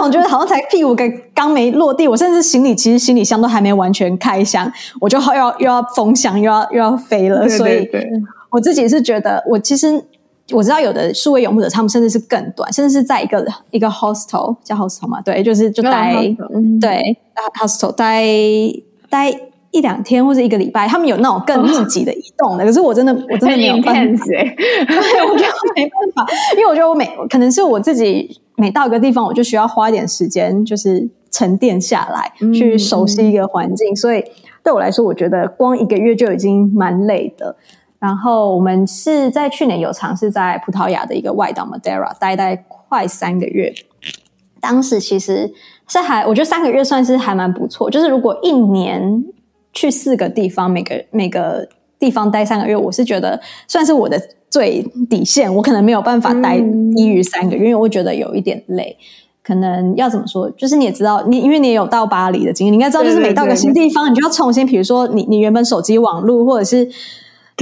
[0.00, 7.46] 总觉得好像才屁股刚刚没落地，我甚至行李其实行李箱都还没完全开箱，我就又要又要封箱，又要又要飞了。
[7.46, 8.10] 对对对，所以
[8.50, 10.04] 我自己是觉得，我其实。
[10.52, 16.12] 我知道有的数位游牧者，他们甚至是更短，甚至是在一个一个 hostel 叫 hostel 嘛，对，就是就待、
[16.52, 17.16] 嗯、对
[17.56, 18.24] hostel 待
[19.08, 19.30] 待
[19.70, 22.64] 一两天或者一个礼拜，他们有那种更密集的移动的。
[22.64, 24.40] 哦、可是我真的我真的没有办法， 对，
[25.30, 33.96] 我觉得我没办法，因为我觉得我每可能是我自己每到一个地方，我就需要花一点时间，就是沉淀下来，嗯、去熟悉一个环境。
[33.96, 34.22] 所以
[34.62, 37.56] 对我来说，我觉得光一个月就已经蛮累的。
[37.98, 42.56] 然后我们是在去年有尝试在葡萄牙的一个外岛 Madeira 待待
[42.88, 43.72] 快三个月，
[44.60, 45.52] 当时其实
[45.88, 47.90] 是还我觉得三个月算是还蛮不错。
[47.90, 49.24] 就是如果一年
[49.72, 51.68] 去四个地方，每个每个
[51.98, 54.20] 地方待三个月，我是觉得算是我的
[54.50, 55.54] 最底线。
[55.54, 56.60] 我可能没有办法待
[56.94, 58.96] 低于三个月，嗯、因为我会觉得有一点累。
[59.42, 60.50] 可能要怎么说？
[60.50, 66.88] 就是你也知道，你因为你也有到巴黎的经验，你应该知道，就是每到个新地方，你就要重新，比如说你你原本手机网络或者是。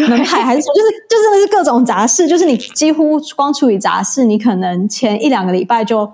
[0.00, 6.08] 门牌还是说，就是就真的是各种杂事，就是你几乎光处理杂事，你可能前一两个礼拜就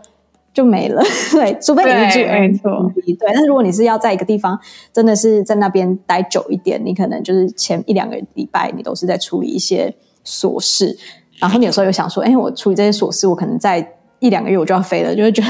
[0.55, 1.03] 就没了。
[1.33, 3.17] 对，除非你是住 Airbnb，对。
[3.27, 4.59] 但是如果你是要在一个地方，
[4.91, 10.97] 真的是在那边待久一点，你可能就是前一两个礼拜，你都是在处理一些琐事。
[11.39, 13.87] 然后你有时候又想说，哎，我处理这些琐事，我可能在。
[14.21, 15.49] 一两个月我就要飞了，就会觉得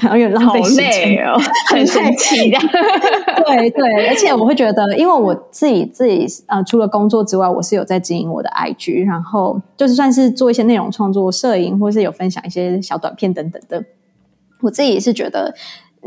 [0.00, 2.58] 好像有点浪费时间哦， 很生气的。
[3.44, 13.84] 对对，而且我会觉得，因为我自己自己呃，除了工作之外，我是有在经营我的 IG，然后就是算是做一些内容创作、摄影，或是有分享一些小短片等等的。
[14.62, 15.54] 我自己也是觉得。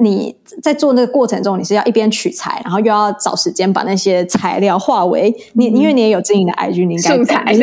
[0.02, 7.54] 你在做那个过程中，你是要一边取材，然后又要找时间把那些材料化为你，因为你也有经营的 IG，你应该素材。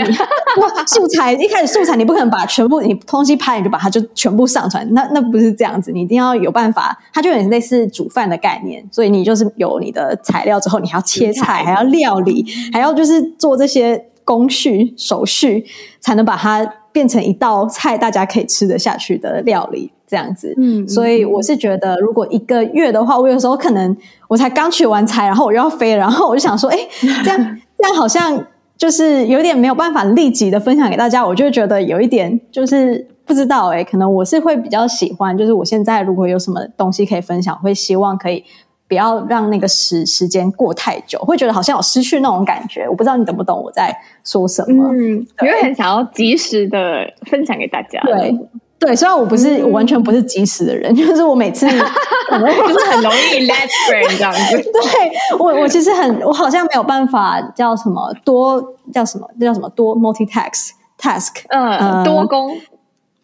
[0.86, 15.64] 素材一开始素材你不可能把全部你东西拍，你就把它就全部上传，那那不是这样子，你一定要有办法，它就很类似煮饭的概念，所以你就是有你的材料之后，你还要切菜，还要料理，还要就是做这些工序手续，
[16.00, 19.92] 才能把它变成一道菜，大家可以吃得下去的料理。
[20.06, 23.96] 这样子，嗯，所以我是觉得，如果一个月的话，我有时候可能
[24.28, 26.78] 我才刚取完材，然后我又要飞，然后我就想说，哎，
[27.24, 38.44] 这样 这样好像就是有点没有办法立即的分享给大家，我就觉得有一点就是不知道，哎，可能我是会比较喜欢，就是我现在如果有什么东西可以分享，会希望可以
[38.88, 42.88] 不要让那个时时间过太久，会觉得好像有失去那种感觉。
[42.88, 43.92] 我不知道你懂不懂我在
[44.22, 44.88] 说什么？
[44.92, 48.32] 嗯，因为很想要及时的分享给大家，对。
[48.78, 51.66] 对，虽然我不是、嗯、我完全不是及时的人，就是我每次
[52.28, 54.56] 可能就是很容易 let friend 这样子。
[54.70, 58.62] 对我，我其实很，我好像没有办法叫什么多
[58.92, 62.50] 叫什么，这叫什么多 multitask task，嗯，呃、多工。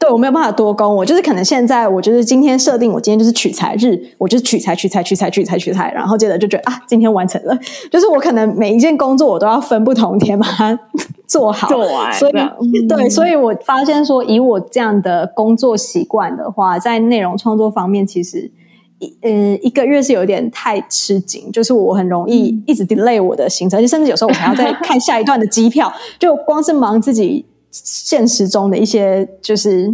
[0.03, 7.57] 对，我没有办法多工，我就是可能现在我就是今天设定，我今天就是取材日，我就是取材取材取材取材取材，然后接着就觉得啊，今天完成了，
[7.89, 10.77] 就是我可能每一件工作我都要分不同天把它
[11.29, 12.13] 做好，做完。
[12.13, 18.51] 所以、嗯、对，所以我发现说，以我这样的工作习惯的话，在内容创作方面，其实
[18.99, 19.31] 一呃
[19.63, 27.47] 一个月是有点太吃紧，就是我很容易一直 delay 我的行程，就甚至有时候我还要再看下一段的机票，就光是忙自己。
[27.73, 29.93] 现实中的一些就是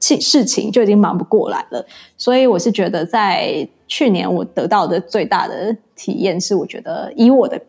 [0.00, 7.60] 事情就已经忙不过来了，所以我是觉得在去年我得到的最大的体验是，我觉得以我的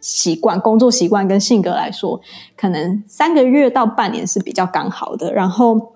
[0.00, 2.20] 习惯、工作习惯跟性格来说，
[2.56, 5.32] 可能三个月到半年是比较刚好的。
[5.32, 5.92] 然后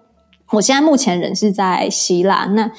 [0.50, 2.70] 我现在目前人是在希腊，那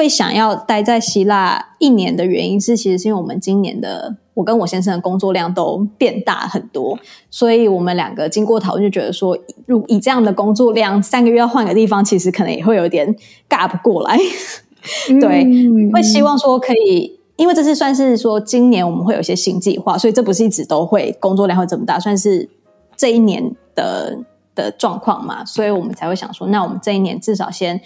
[0.00, 4.16] 会想要待在希腊一年的原因是，其实是因为我们今年的。
[4.32, 9.36] 我跟我先生的工作量都变大很多，所以我们两个经过讨论就觉得说，
[9.66, 13.14] 如以这样的工作量，三个月要换个地方，其实可能也会有点
[13.50, 14.16] 尬不过来。
[15.20, 22.48] 对，嗯、会希望说可以，因为这是算是说今年我们会有一些新计划，所以这不是一直都会工作量会这么大，算是
[22.96, 24.16] 这一年的
[24.54, 27.78] 的状况嘛，所以我们才会想说，那我们这一年至少先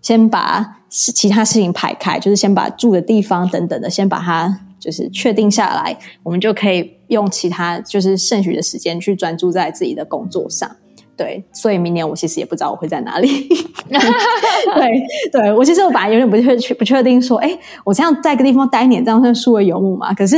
[0.00, 4.60] 先把是其他事情排开，就是先把住的地方等等的，先把它。
[4.80, 10.70] 就是确定下来，我们就可以用其他就是剩余的时间去专注在自己的工作上。
[11.16, 13.48] 对，所以明年我其实也不知道我会在哪里。
[13.90, 20.14] 对，对我其实我本来有点不确不确定说，哎，我这样在一个地方待一年，这样算数位游牧嘛？
[20.14, 20.36] 可是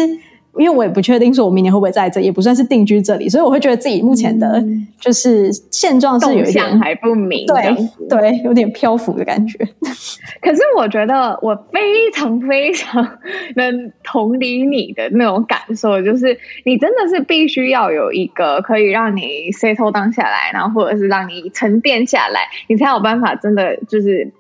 [0.59, 4.63] 因为我也不确定说我明年会不会在这，也不算是定居这里，所以我会觉得自己目前的
[4.99, 7.77] 就是现状是有一点还不明，对
[8.09, 9.59] 对，有点漂浮的感觉。
[10.43, 13.19] 可是我觉得我非常非常
[13.55, 24.33] 能同理你的那种感受，就是你真的是必须要有一个可以让你 settle down 下来，然后或者是让你沉淀下来，你才有办法真的就是。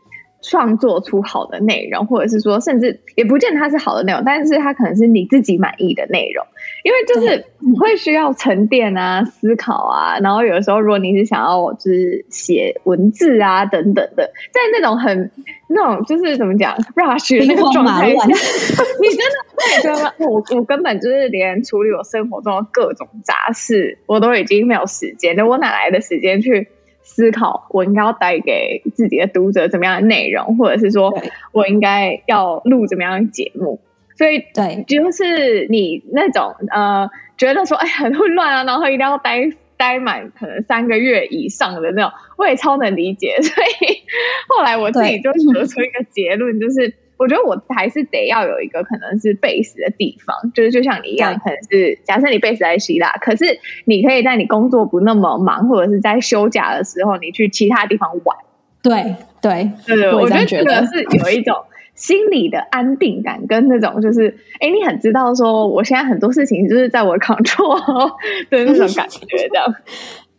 [0.42, 6.44] 创作出好的内容，或者是说，甚至也不见得它是好的内容，但是它可能是你自己满意的内容，
[6.82, 15.30] 因为就是你会需要沉淀啊、思考啊，然后有的时候如果你是想要就是写文字啊等等的，在那种很
[15.68, 18.24] 那种就是怎么讲 rush 的那个状态下，
[19.00, 26.68] 你真的会觉得我我根本就是连处理我生活中的各种杂事，我都已经没有时间了，我哪来的时间去？
[27.12, 31.12] 思考我应该要带给自己的读者怎么样的内容，或者是说
[31.52, 33.80] 我应该要录怎么样的节目。
[34.16, 43.36] 所以，对，就是你那种呃，觉得说哎很混乱啊，然后一定要待待满可能三个月以上的那种，我也超能理解。
[43.42, 44.02] 所以
[44.48, 46.94] 后来我自己就得出一个结论，就是。
[47.20, 53.44] 我觉得我还是得要有一个可能是 base 的地方，就是就像你一样，可能是假设你 base 在希腊，可是
[53.84, 58.38] 你可以在你工作不那么忙，或者是在休假的时候，你去其他地方玩。
[58.82, 61.54] 对对对，我觉得这个是有一种
[61.94, 67.78] 心理的安定感，跟那种就是，哎，你很知道说，我现在很多事情就是在我 control
[68.48, 69.74] 的那种感觉，这样。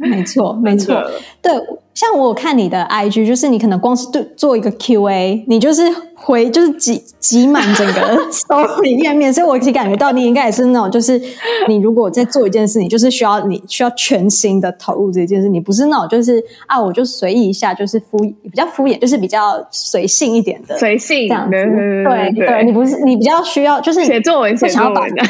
[0.09, 0.95] 没错， 没错，
[1.41, 1.53] 对。
[1.93, 5.83] 像我看你的 IG，就是你可能光是对做一个 QA，你就是
[6.15, 11.21] 回就是挤挤满整个 story 页面，所以我其实感觉到你应该也是那种，就是
[11.67, 21.51] 你如果在做一件事，你就是需要你需要全心的投入这件事，你不是那种就是啊，我就随意一下，就是敷比较敷衍，就是比较随性一点的随性这样子。
[21.51, 25.23] 对对，你不是你比较需要就是写作文，写作文的，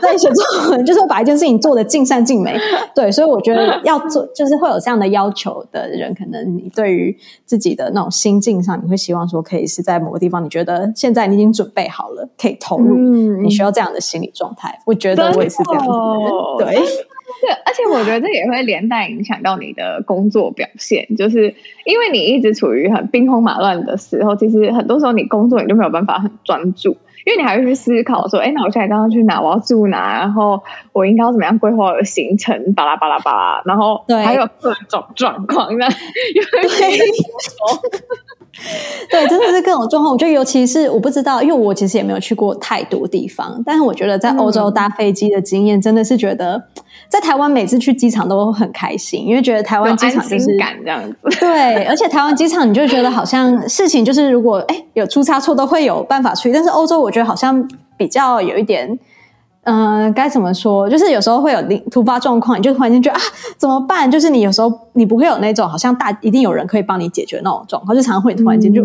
[0.00, 2.56] 对，写作文就是把一件事情做的尽善尽美。
[2.94, 6.14] 对，所以我觉得要做就是会有这样的要求的人。
[6.14, 12.96] 可能你对于自己的那种心境上，你会希望说，可以是在某个地方，你觉得现在你已经准备好了，可以投入。
[12.96, 14.78] 嗯、你需要这样的心理状态。
[14.86, 16.64] 我觉得我也是这样子的。
[16.64, 16.74] 对，
[17.42, 26.96] 对，而且我觉得这也会连带影响到你的工作表现，就是因为你一直处于很兵荒马乱的时候，其实很多时候你工作你就没有办法很专注。
[27.24, 29.40] 因为你还会去思考说，哎，那我现在刚刚去哪？
[29.40, 30.12] 我要住哪？
[30.18, 32.74] 然后我应该要怎么样规划我的行程？
[32.74, 35.86] 巴拉巴拉巴拉，然后还有各种状况呢？
[36.68, 36.98] 对，
[39.10, 40.12] 对，真的是各种状况。
[40.12, 46.64] 我觉得，尤其是我不知道，因为我其实也没有去过太多地方，但是我觉得在欧洲搭飞机的经验，真的是觉得。
[47.08, 51.16] 在台湾每次去机场都很开心，因为觉得台湾机场就是感这样子。
[51.40, 58.98] 对， 而且台湾机场你就觉得好像事情就是如果哎有出差错都会有办法处理，但是欧洲我觉得好像比较有一点。
[59.64, 60.88] 嗯、呃，该怎么说？
[60.88, 61.58] 就是有时候会有
[61.90, 63.22] 突发状况，你就突然间觉得啊，
[63.56, 64.10] 怎么办？
[64.10, 68.82] 就是你有时候你不会有那种好像大一定有人可以帮你解决那种状况，就常常会突然间就、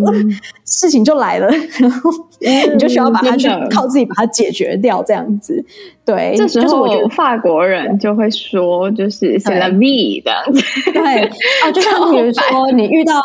[0.66, 1.48] 事情就来了，
[1.80, 5.64] 然后你就需要把它去靠自己把它解决掉，这样子。
[6.06, 10.92] 对，这时候就是我觉得法国人就会说，就是 c'est la vie 这样子。
[10.92, 11.24] 对
[11.64, 13.22] 啊，就像比如说你遇到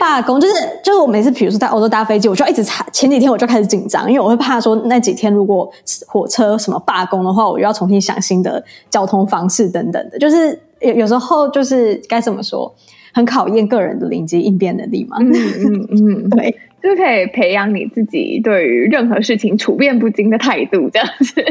[0.00, 5.70] 罢工，就是就是我每次比如说在欧洲搭飞机，我就一直查，前几天我就开始紧张，因为我会怕说那几天如果
[6.06, 6.93] 火车什么罢。
[6.94, 12.72] 罢工的话，我又要重新想新的交通方式等等的，就是有有时候就是该怎么说，
[13.12, 15.16] 很考验个人的临机应变能力嘛。
[15.18, 21.42] 嗯嗯嗯， 对，就可以培养你自己对于任何事情处变不惊的态度，这样子。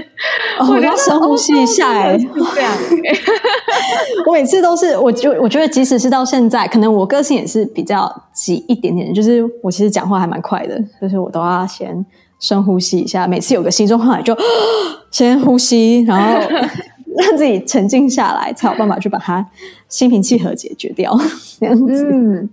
[0.60, 2.18] 哦、我要深呼吸一下，哎，
[2.56, 2.72] 这样。
[4.26, 12.06] 我每次都是，我就我觉得，即使是到现在，可能我个性也是比较急一点点，就是我其实讲话还蛮快的，就是我都要先。
[12.44, 14.38] 深呼吸一下，每次有个心中话就
[15.10, 16.42] 先呼吸，然后
[17.18, 19.48] 让自己沉静下来，才有办法去把它
[19.88, 21.18] 心平气和解决掉。
[21.58, 22.10] 这样子。
[22.12, 22.50] 嗯，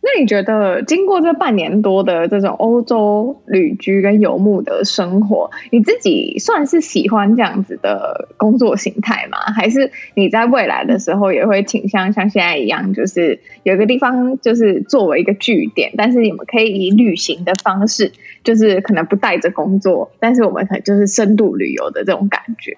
[0.00, 9.38] 那你觉得经过这半年多的这种欧洲旅居跟游牧的生活，你自己算是喜欢这样子的工作形态吗？
[9.56, 18.12] 还是你在未来的时候也会倾向像现在一样，就是有一个地方就是作为一个据点，但是你们可以以旅行的方式。
[18.44, 22.76] 就是可能不带着工作，但是我们可能就是深度旅游的这种感觉。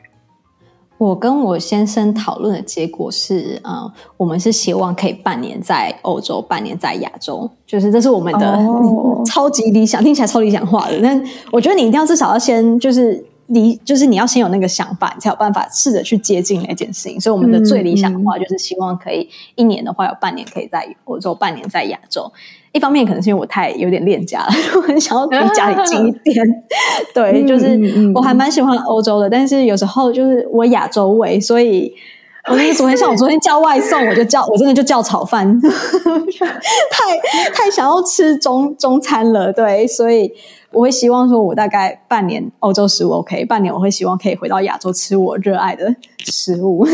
[0.96, 8.59] 我跟我先生讨论的结果是，嗯，我们是希望可以半年在欧洲，半年在亚洲，就是这是我们的
[9.27, 11.00] 超级理想，听起来超理想化的。
[11.03, 17.21] 但我觉得你一定要至少要先就是理就是你要先有那个想法，你才有办法试着去接近那件事情。
[17.21, 22.33] 所以我们的最理想的话，就是希望可以一年的话有半年可以在欧洲，半年在亚洲。
[22.75, 26.46] 一方面可能是因为我太有点恋家了， 我很想要离家里近一点。
[27.14, 27.81] 对，就是
[28.14, 31.94] 我还蛮喜欢欧洲的，但是有时候就是我亚洲味，所以。
[32.46, 40.31] 我那昨天像我昨天叫外送，我就叫我真的就叫炒饭， 太太想要吃中中餐了，对，所以
[40.70, 46.87] 我会希望说，我大概半年欧洲食物 OK，半年我会希望可以回到亚洲吃我热爱的食物，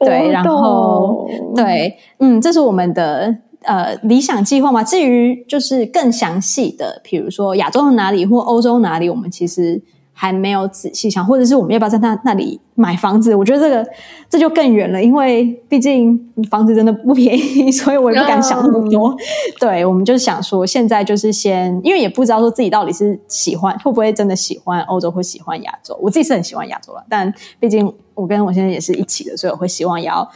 [0.00, 3.32] 对，然后对，嗯，这是我们的
[3.64, 4.82] 呃理想计划嘛。
[4.84, 9.82] 至于就是更详细的，比如说亚洲的哪里或欧洲哪里，我们其实。
[10.16, 13.34] 还没有仔细想，或者是我们要不要在那那里买房子？
[13.34, 13.84] 我觉得这个
[14.30, 16.16] 这就更远了，因为毕竟
[16.48, 19.08] 房子真的不便宜，所以我也不敢想那么多。
[19.08, 19.18] Oh.
[19.58, 25.98] 对，我们就想说，现在就是先，因为也不知道说自己到底是喜欢会不会真的喜欢欧洲，或喜欢亚洲。
[26.00, 30.30] 我自己是很喜欢亚洲了，但毕竟我跟我先生也是一起的，所以我会希望也要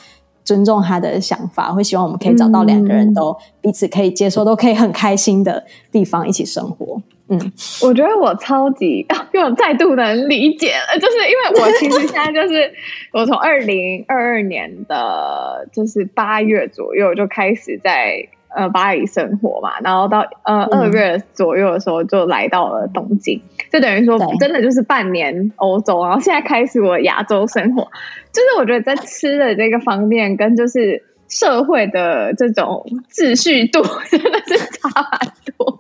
[0.49, 7.03] 尊重他的想法，会希望我们可以找到两个人都彼此可以接受，都可以很开心的地方一起生活。
[7.29, 7.39] 嗯，
[7.83, 12.73] 我觉得我超级 又有再度能理解了，就是因为我其实现在就是
[13.13, 23.41] 我从二零二二年的就是八月左右就开始在呃巴黎生活嘛，然后到呃二月左右的时候就来到了东京，
[23.73, 27.83] 就等于说真的就是半年欧洲，然后现在开始我亚洲生活，
[28.33, 31.05] 就是我觉得在吃的这个方面跟就是。
[31.31, 35.29] 社会的这种秩序度 真的是差很
[35.59, 35.77] 多，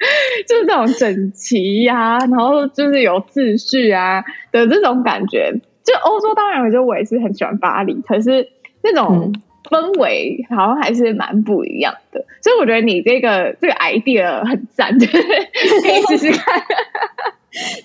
[0.46, 5.50] 就是这种整齐呀、啊，然后就是有秩序啊的这种感觉。
[5.82, 8.46] 就欧洲当然，我觉得我也是很喜欢巴黎，可是
[8.82, 9.32] 那种
[9.64, 12.24] 氛围好像还是蛮不一样的。
[12.42, 16.62] 所以我觉得你这个这个 idea 很赞，可以试试看。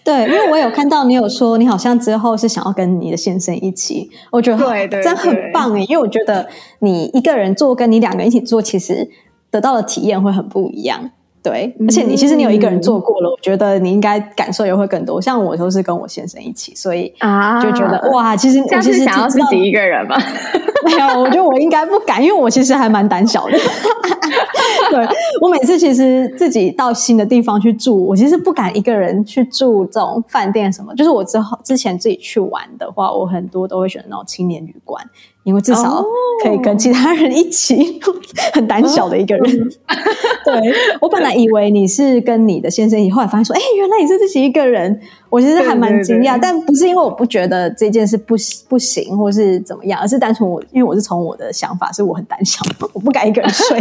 [0.03, 6.47] 对，因为我有看到你有说，你好像之后是想要跟你的先生一起，我觉得对对，真的很棒哎，因为我觉得
[6.79, 9.09] 你一个人做跟你两个人一起做，其实
[9.49, 11.11] 得到的体验会很不一样。
[11.41, 15.21] 对，而且你其实你有一个人做过了，嗯、我觉得你应该感受也会更多。
[15.21, 20.17] 像我都是跟我先生一起，所以啊，就觉得、啊、哇，其实我其实想要自己一个人吗？
[20.83, 23.57] 没有，我觉得我应该不敢，因为我其实还蛮胆小的。
[24.89, 25.07] 对，
[25.41, 30.93] 我每次其实自己到新的地方去住，我其实不敢一个人去住这种饭店什么。
[30.95, 35.03] 就是我之后之前自己去玩的话，我很多都会选那种青年旅馆。
[35.43, 36.03] 因为至少
[36.43, 38.15] 可以跟其他人一起，哦、
[38.53, 39.61] 很胆小的一个人。
[39.61, 39.95] 哦、
[40.45, 44.99] 对，我本来以为你是跟你的先生，以后来发现说，哎，原来你是自己一个人。
[45.29, 48.35] 我其实还蛮惊讶，但不是因为我不觉得这件事不
[48.69, 52.63] 不行，或是怎么样，而是单纯我因为我是从我的想法，是我很胆小，
[52.93, 53.79] 我不敢一个人睡。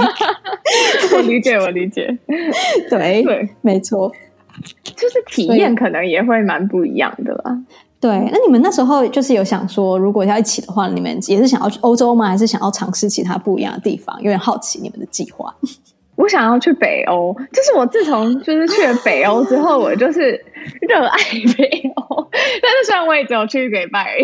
[1.14, 2.16] 我理解，我理解。
[2.88, 4.10] 对对，没错，
[4.96, 7.58] 就是体验可能也会蛮不一样的啦。
[8.02, 12.26] 对，那你们那时候就是有想说，如果要一起的话，你们也是想要去欧洲吗？
[12.26, 14.16] 还是想要尝试其他不一样的地方？
[14.16, 15.54] 有点好奇你们的计划。
[16.16, 20.44] 我想要去北欧，就是我自从就是去了北欧之后，我就是
[20.88, 21.18] 热爱
[21.56, 22.28] 北欧。
[22.32, 24.16] 但是虽然我也只有去一个礼拜，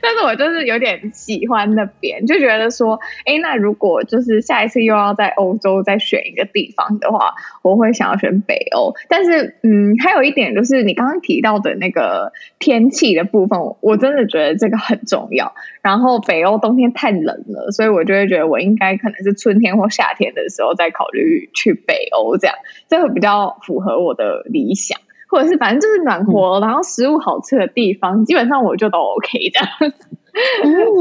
[0.00, 8.94] 但是我就是有点喜欢那边，就觉得说，哎，那如果就是下一次又要在欧洲再选一个地方的话，我会想要选北欧。
[9.08, 15.54] 但是，嗯，还有一点就是你刚刚提到的那个天气的部分，我真的觉得这个很重要。
[15.82, 22.54] 然后北欧冬天太冷了，所以我就会觉得我应该可能是春天或夏天的时候再考虑去北欧，这样
[22.88, 25.00] 这会比较符合我的理想。
[25.32, 29.94] 或者是反正就是暖和，嗯、然后食物好吃的地方，基本上我就都 OK 的。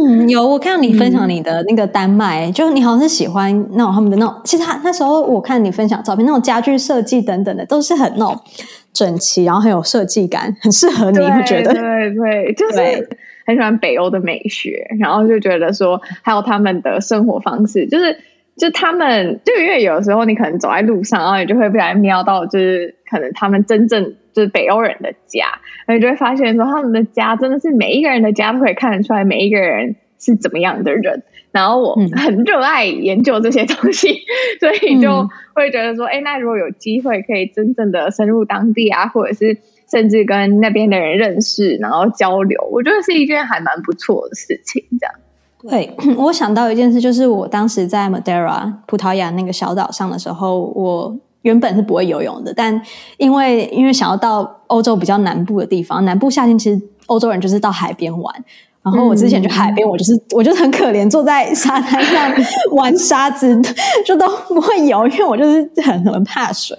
[0.07, 8.39] 嗯，有我看到你分享你的那个丹麦，嗯、就你好像是喜欢那种他们的那种，其实他那时候我看你分享照片，那种家具设计等等的，都是很那种
[8.93, 13.09] 整齐，然后很有设计感，很适合你，会觉得对对，就是
[13.45, 18.17] 很喜欢北欧的美学，然后就觉得说还有他们的生活方式，就是。
[18.61, 25.45] 就他们，就因为有时候你可能走在路上，然后你就会不小心瞄到，就是可能他们真正就是北欧人的家，
[25.87, 31.23] 然后你就会发现说他们的家真的是每一个人的家都可以看得出来，每一个人是怎么样的人。
[31.51, 34.21] 然后我很热爱研究这些东西，嗯、
[34.59, 39.57] 所以就会觉得说，哎、欸，那如果有机会可以真正的深入当地啊，或者是
[39.89, 45.15] 甚至跟那边的人认识，然后交流，我觉得是一件还蛮不错的事情，这样。
[45.69, 52.81] 对， 我想到一件事，就是我当时在 Madeira 葡萄牙那个小岛上的时候，我原本是不会游泳的，但
[53.17, 58.33] 因为因为想要到欧洲比较南部的地方，南部夏天其实欧洲人就是到海边玩，
[58.81, 62.31] 然后我之前去海边，我就是我就是很可怜，坐在沙滩上
[62.73, 63.59] 玩沙子，
[64.05, 66.77] 就都不会游，因为我就是很很怕水，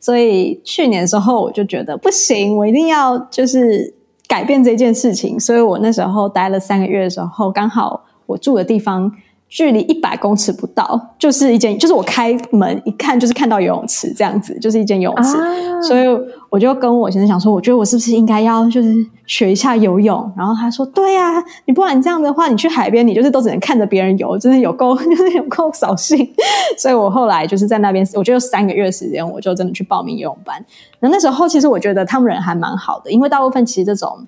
[0.00, 3.94] 所以去年的时候我就觉得不行，我一定要就是。
[4.28, 9.12] 改变这件事情，所以我那时候待了三个月的时候，刚好我住的地方。
[9.50, 16.04] 距离一百公尺不到，就是一间，就是我开门一看就是看到游泳池这样子，就是一间游泳池，啊、所以
[16.50, 20.30] 我就跟我先生讲说，我觉得我是不是应该要就是学一下游泳？
[20.36, 26.30] 然后他说，对呀、啊，你不然这样的话，你去海边，你就是都只能看着别人游，真的有够 就是有够扫兴。
[26.76, 30.62] 所以我后来就是在那边，我就三个月时间，我就真的去报名游泳班。
[31.00, 34.26] 那那时候其实我觉得他们人还蛮好的，因为大部分其实这种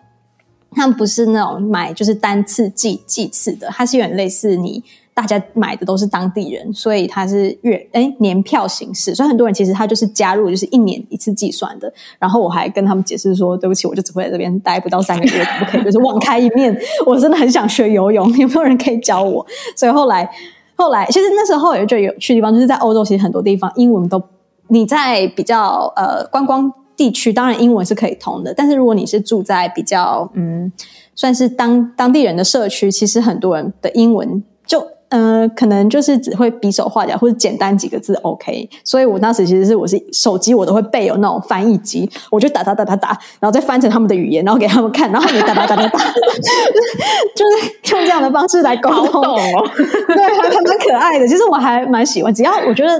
[0.72, 4.82] 他们不是那种买就是单次计计次的，它是有点类似你。
[5.12, 11.92] 大家买的都是当地人，所以他是月诶年票形式，所以很多人其实他就是加入就是一年一次计算的。
[12.18, 16.74] 然后我还跟他们解释说，对不起，我就只会在这边待不到三个月，可不可以就是网开一面？
[17.04, 19.44] 我真的很想学游泳，有没有人可以教我？
[19.76, 20.26] 所以后来
[20.76, 24.22] 后来，其实那时候也就有趣的地方，就是在欧洲，其实很多地方英文都
[24.68, 30.70] 你在比较呃观光地区，当然英文是可以通的，但是如果你是住在比较嗯
[31.14, 34.86] 算是当当地人的社区，其实很多人的英文就。
[35.10, 38.70] 呃，可能就是只会比手画脚或者简单几个字，OK。
[38.84, 43.08] 所以我当时其实是我是手机我都会备有那种翻译机，我就打打打打打，
[43.40, 45.98] 然后再翻成他们的语言，然后给他们看，然后他们打打打打打，
[47.34, 49.20] 就是用这样的方式来沟通。
[49.20, 49.36] 哦、
[50.14, 51.26] 对，还还蛮可爱的。
[51.26, 52.96] 其实我还蛮喜欢，只要我觉得。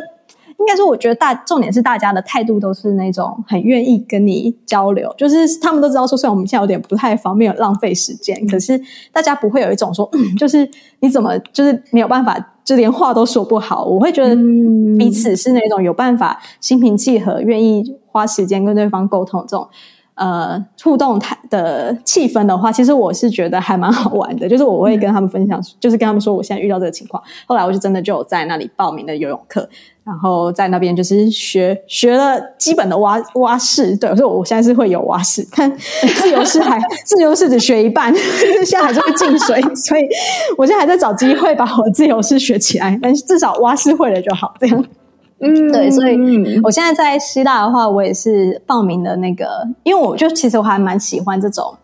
[0.60, 8.80] 应该说，我觉得大重点是大家的态度都是那种很愿意跟你交流，就是他们都知道说，虽然我们现在有点不太方便，浪费时间，可是
[9.10, 10.68] 大家不会有一种说，嗯，就是
[11.00, 13.84] 你怎么就是没有办法，就连话都说不好。
[13.84, 14.36] 我会觉得
[14.98, 19.66] 彼此是那种有办法心平气和，愿意花时间跟对方沟通这种。
[20.20, 24.46] 呃，互动态的气氛的话，其实我是觉得还蛮好玩的。
[24.46, 27.22] 就是我会跟他们分享，就是跟他们说我现在遇到这个情况。
[27.46, 29.66] 后来我就真的就有在那里报名了游泳课，
[30.04, 33.96] 然后在那边就是学学了基本的蛙蛙式。
[33.96, 38.14] 对，所以我现在是会游蛙式，但自由式还 自由式只 学一半，
[38.66, 40.02] 现在还是会进水，所以
[40.58, 42.98] 我现在还在找机会把我自由式学起来。
[43.02, 44.84] 但是至少蛙式会了就好，这样。
[45.42, 51.74] 嗯，对，所以我现在在希腊的话，我也是报名的那个，因为我就其实我还蛮喜欢这种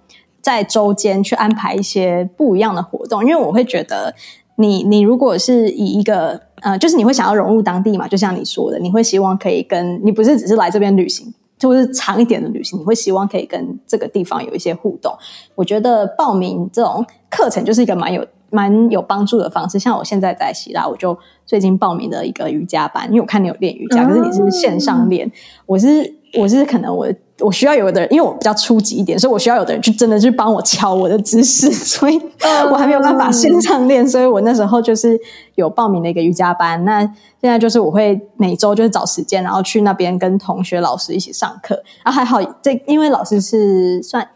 [0.42, 4.14] 在周间去安排一些不一样的活动，因为我会觉得
[4.56, 15.16] 你你如果是以一个呃，就是你会想要融入当地嘛，就像你说的，你会希望可以跟你不是只是来这边旅行，就是长一点的旅行，你会希望可以跟这个地方有一些互动。
[15.54, 18.26] 我觉得报名这种课程就是一个蛮有。
[18.56, 25.30] 蛮有帮助的方式，像我现在在希腊，我就最近报名了一个瑜伽班，因为我看你有练瑜伽，可是你是线上练，
[25.66, 27.06] 我是我是可能我
[27.40, 32.18] 我需要有的人，因为我比较初级一点，所以我需要有的人去真的去帮我敲我的姿势， 所以
[32.70, 35.20] 我还没有办法线上练，所以我那时候就是
[35.56, 36.82] 有报名了一个瑜伽班。
[36.86, 37.00] 那
[37.40, 41.82] 现在就是我会每周就是找时间，然后去那边跟同学、老师一起上课。
[42.02, 44.26] 啊，还好这因为老师是算。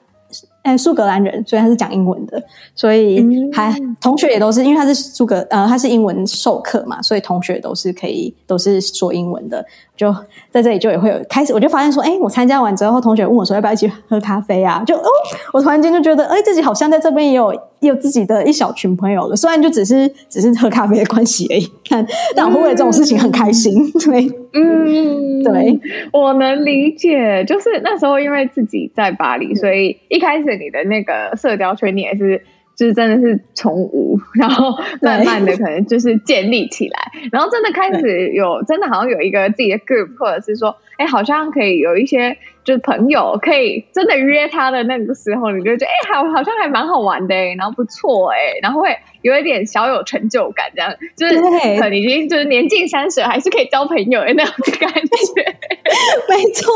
[0.70, 2.40] 哎，苏格兰人，所以他是讲英文的，
[2.74, 9.64] 所以还、嗯、同学也都是，因为他是苏格，呃，他是英文授课嘛，所以同学都是可以都是说英文的。
[9.96, 10.14] 就
[10.50, 14.82] 在这里就也会有开始，我就发现说，哎，我参加完之后，同学问我说要不要一起喝咖啡啊？
[14.86, 15.04] 就哦，
[15.52, 25.78] 我突然间就觉得，哎，自己好像在这边也有也有自己的一小群朋友了，虽然就只是只是喝咖啡的关系而已，但但我会为了这种事情很开心， 对，嗯， 对，
[26.14, 30.59] 我能理解，就是那时候因为自己在巴黎，所以一开始。
[30.60, 32.44] 你的那个社交圈，你也是，
[32.76, 42.36] 就是真的是从无，然后慢慢的可能就是建立起来，然后真的开始有，真的好像有一个自己的 group，或者是说，哎，好像可以有一些。
[42.62, 51.40] 就是朋友可以真的约他的那个时候，你就觉得哎，好，好像还蛮好玩的，然后不错哎，然后会有一点小有成就感，这样就是
[51.80, 55.56] 很已经就是年近三十，还是可以交朋友的那种感觉。
[56.28, 56.69] 没错，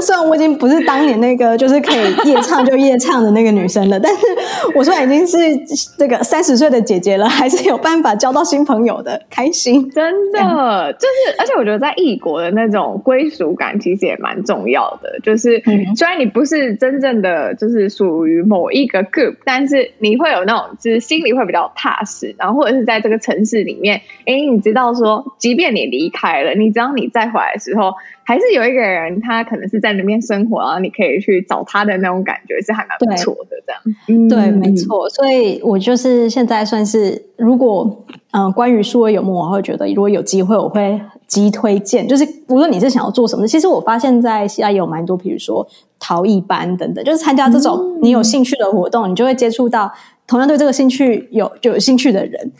[0.00, 4.20] 虽然我已经不是当年那个就是可以夜唱就夜唱的那个女生了，但是
[4.74, 5.36] 我虽然已经是
[5.98, 9.90] 这个三十岁的姐姐了，还是有办法交到新朋友的，开心。
[9.90, 14.88] 真的， 就是而且我觉得在异国的那种归属感，其实也蛮重要。
[15.02, 15.62] 的就是，
[15.96, 27.92] 虽然你不是真正的就是属于某一个 group，但是你会有那种就是心里会比较踏实，然后或者是在这个城市里面，哎，你知道说，即便你离开了，你只要你再回来的时候，
[28.28, 33.56] 还是有一个人，他可能是在里面生活，然后你可以去找他的那种感觉，是还蛮不错的。
[33.66, 35.08] 这样，对，没错。
[35.08, 41.00] 所以我就是现在算是，如果嗯、呃，关于数位游牧，我会觉得如果有机会，我会。
[41.28, 45.68] 极推荐，就是无论你是想要做什么，其实我发现在西亚也有蛮多，比如说
[46.00, 49.92] 陶艺班等等，就是参加这种你有兴趣的活动，嗯、你就会接触到
[50.26, 52.50] 同样对这个兴趣有就有兴趣的人，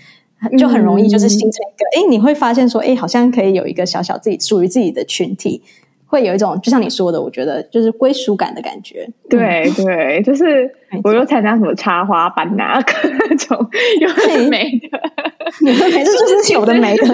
[0.58, 5.62] 就很容易就是形成一个，哎、嗯，你会发现说，哎，好像可以有一个小小自己属于自己的群体。
[6.10, 9.06] 会有一种就像你说的，我觉得就是归属感的感觉。
[9.28, 10.74] 对对，就是
[11.04, 13.58] 我又参加什么插花班啊， 各种
[14.00, 14.88] 有的没的，
[15.70, 17.04] 有的没的 就是有的没的，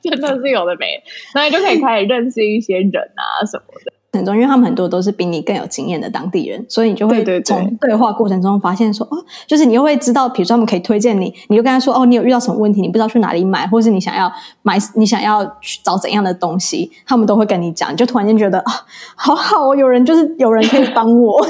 [0.00, 1.02] 真的是有的没的，
[1.34, 3.92] 然后你就可以开始认识一些人啊什么的。
[4.12, 18.72] 很重要，因为他们很多都是比你更有经验的当地人，所以你就会从对话过程中发现说，哦，就是你又会知道，比如说他们可以推荐你，你就跟他说，哦，你有遇到什么问题，你不知道去哪里买，或者是你想要买，你想要去找怎样的东西，他们都会跟你讲，你就突然间觉得啊，
[19.16, 21.46] 好好哦，有人就是有人可以帮我，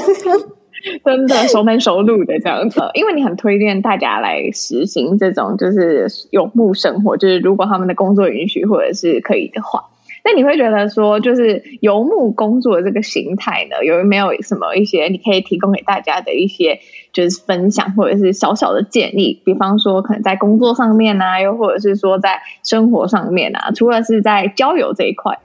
[1.03, 9.89] 真的熟门熟路的这样子，因为你很推荐大家来实行这种就是游牧生活，就是如果他们的工作允许或者是可以的话。
[10.23, 16.79] 那你会觉得说，就是游牧工作的这个形态呢，有没有什么一些你可以提供给大家的一些
[17.11, 19.41] 就是分享，或者是小小的建议？
[19.43, 25.39] 比方说，可能在工作上面啊，又或者是说在生活上面啊，除了是在交友这一块，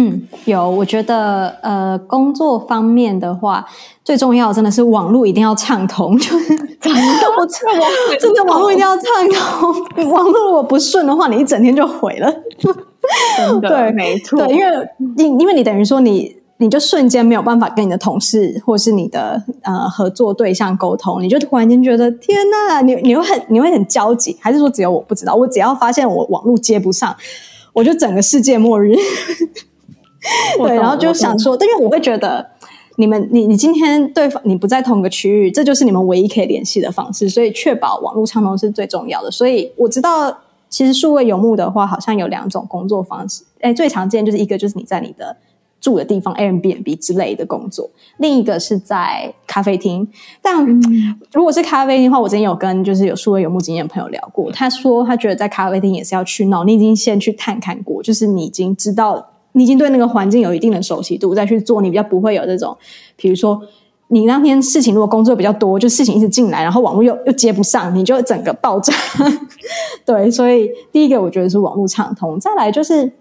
[0.00, 0.70] 嗯，有。
[0.70, 3.66] 我觉得，呃，工作方面的话，
[4.04, 7.00] 最重要的真的是网络一定要畅通， 就是真的，
[7.36, 7.46] 我
[8.20, 10.08] 真的网络一定要畅通。
[10.10, 12.32] 网络如果不顺的话，你一整天就毁了。
[13.60, 14.38] 对，没错。
[14.38, 25.34] 对，因为因因为你等于说你你就瞬间没有办法跟你的同事或是你的呃合作对象沟通，你就突然间觉得天呐，你你会很你会很焦急，还是说只有我不知道？
[25.34, 27.16] 我只要发现我网络接不上，
[27.72, 28.94] 我就整个世界末日。
[30.58, 32.46] 对，然后就想说，但因为我会觉得
[32.96, 39.30] 你们你你今天对方你不在同个区域，这就是你们唯一可以联系的方式，所以确保网络畅通是最重要的。
[39.30, 40.38] 所以我知道。
[40.70, 43.42] 其实数位游牧的话，好像有两种工作方式。
[43.62, 45.34] 哎，最常见就是一个就是你在你的
[45.80, 47.88] 住的地方 Airbnb 之类的工作，
[48.18, 50.06] 另一个是在咖啡厅。
[50.42, 50.66] 但
[51.32, 62.76] 如果是咖啡厅的话，我之前有跟就是有数位游牧经验的朋友聊过，他说他觉得在咖啡厅也是要去闹，你已经先去探看过，就是你已经知道，你已经对那个环境有一定的熟悉度，再去做，你比较不会有这种，
[63.16, 63.60] 比如说。
[64.10, 68.90] 你那天事情如果工作比较多，就事情一直进来，然后网络又又接不上，你就整个爆炸。
[70.06, 72.40] 对，所以第一个我觉得是网络畅通。
[72.40, 73.12] 再来就是，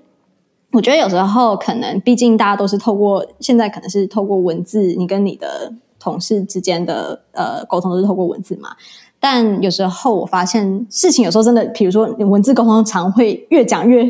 [0.71, 8.69] 我觉得有时候可能，毕竟大家都是透过现在可能是透过文字，你跟你的同事之间的呃沟通都是透过文字嘛。
[9.19, 14.09] 但有时候我发现事情有时候真的，比如说你文字沟通常会越讲越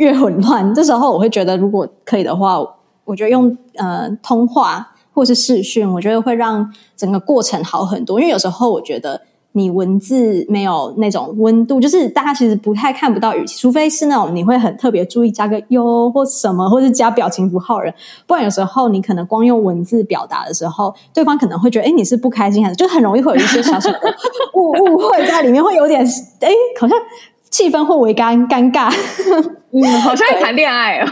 [0.00, 0.74] 越混乱。
[0.74, 2.58] 这时候我会觉得，如果可以的话，
[3.04, 4.88] 我觉得用呃通话。
[5.12, 8.20] 或是视讯，我觉得会让整个过程好很多。
[8.20, 9.20] 因为有时候我觉得
[9.52, 17.92] 你文字没有那种温度，就是大家其实不太看不到语气，除非是那种你会很特别注意加个哟或什么，或是加表情符号人。
[18.26, 23.98] 不然有时候你可能光用文字表达的时候，对方可能会觉得哎，你是不开心还是就很容易会有一些小小的
[24.54, 26.00] 误误会在里面，会有点
[26.40, 26.48] 哎，
[26.80, 26.96] 好像
[27.50, 28.92] 气氛会为尴尴尬。
[29.72, 31.06] 嗯，好像在谈恋爱哦。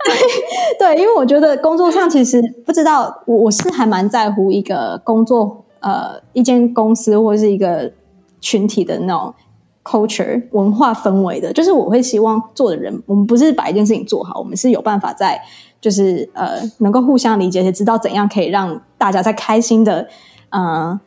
[0.78, 7.92] 对，因为我觉得工作上其实不知道，我我是还蛮在乎一个工作，呃，一间公司或者是一个
[8.40, 9.34] 群体的那种
[9.82, 11.52] culture 文化氛围的。
[11.52, 15.38] 就是我会希望做的人，我们不是把一件事情做好，我们是有办法在
[15.80, 20.08] 就是呃能够互相理解，且知道怎样可以让大家在开心的
[20.48, 20.98] 呃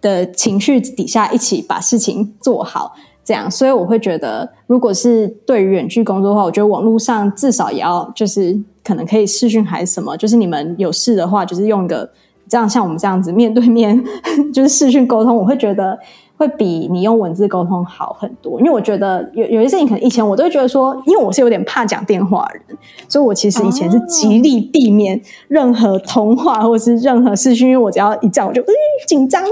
[0.00, 2.96] 的情绪底下一起把事情做好。
[3.28, 12.10] 这样，所以我会觉得，如果是对于远距工作的话，我觉得网络上至少也要就是可能可以视讯还是什么，就是你们有事的话，就是用一个
[12.48, 14.02] 这样像我们这样子面对面
[14.50, 15.98] 就是视讯沟通，我会觉得
[16.38, 18.58] 会比你用文字沟通好很多。
[18.60, 22.78] 因为我觉得有有些事情可能以前我都会觉得说，因为我是有点怕讲电话的人，
[23.10, 28.72] 所以我其实以前是极力避免任何通话或者是任何视讯，因为我只要一这样我就嗯
[29.06, 29.44] 紧张，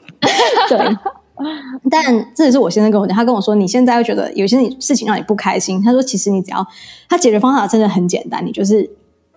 [0.70, 0.96] 对。
[1.90, 5.82] 但这也是我先生跟我讲，他跟我说，你现在会觉得有些事情让你不开心。
[5.82, 6.66] 他说，其实你只要
[7.08, 8.88] 他解决方法真的很简单，你就是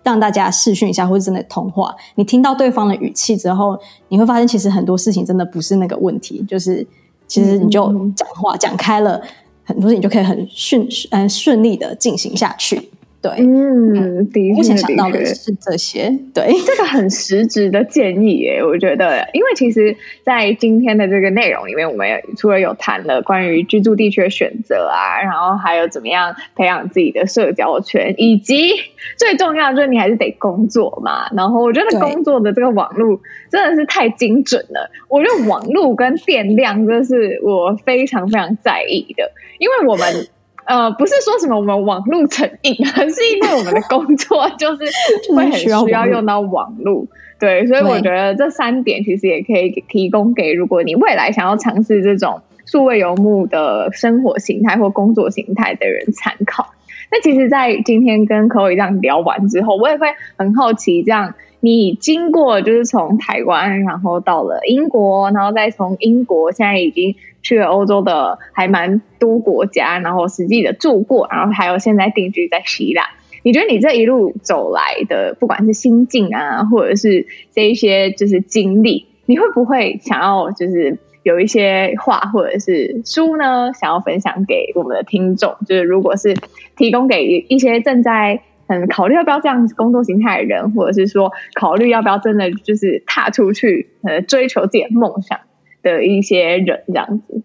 [0.02, 3.78] 让大家试训一下，或者真的通话，你听到对方的语气之后，
[4.08, 6.86] 你会发现其实很多事情真的不是那个问题，就是
[7.26, 7.82] 其实你就
[8.14, 9.20] 讲话讲开了，
[9.64, 12.90] 很多事情就可以很顺嗯顺利的进行下去。
[13.24, 16.14] 对，嗯，的确，目前想到的是这些。
[16.34, 22.06] 对，这个很实质的建议耶，我觉得，因为其实，在今天的这个内容里面，我们
[22.36, 28.72] 除了有谈了关于居住地区的选择啊，然后还有怎么样培养自己的社交圈，以及
[29.16, 31.30] 最重要的就是你还是得工作嘛。
[31.34, 33.18] 然后我觉得工作的这个网络
[33.50, 40.28] 真的是太精准了，我觉得网络跟电量这是我非常非常在意的，因为我们。
[40.64, 44.84] 呃，不是说什么我们网络成瘾，而 是因为我们的工作就是
[45.34, 47.06] 会很需要用到网络，
[47.38, 56.72] 对，所以我觉得这三点其实也可以提供给如果你未来想要尝试这种数位游牧的生活形态或工作形态的人参考。
[57.12, 61.34] 那其实，在今天跟 Chloe 这样聊完之后，我也会很好奇，这样
[61.64, 73.04] 你经过就是从台湾，然后到了英国，然后再从英国，现在已经去了欧洲的还蛮多国家，然后实际的住过，然后还有现在定居在希腊。
[73.42, 80.98] 你觉得你这一路走来的，不管是心境啊，或者是这一些就是经历，你会不会想要就是？
[81.24, 86.36] 有一些话或者是书呢，想要分享给我们的听众，就是如果是
[86.76, 95.38] 提供给一些正在嗯考虑要不要这样子工作形态的人，或者是说考虑要不要真的就是踏出去呃追求自己的梦想
[95.82, 97.42] 的一些人，这样子。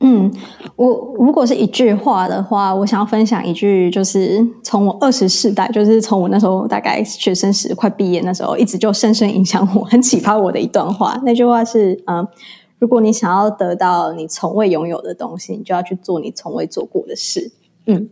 [0.00, 0.32] 嗯，
[0.76, 11.20] 我如果是一句话的话，我想要分享一句，就是从我二十世代，就是从我那时候大概学生时快毕业那时候，一直就深深影响我、很启发我的一段话。
[11.24, 12.26] 那句话是嗯。
[12.80, 17.50] 如果你想要得到你从未拥有的东西，你就要去做你从未做过的事。
[17.86, 18.08] 嗯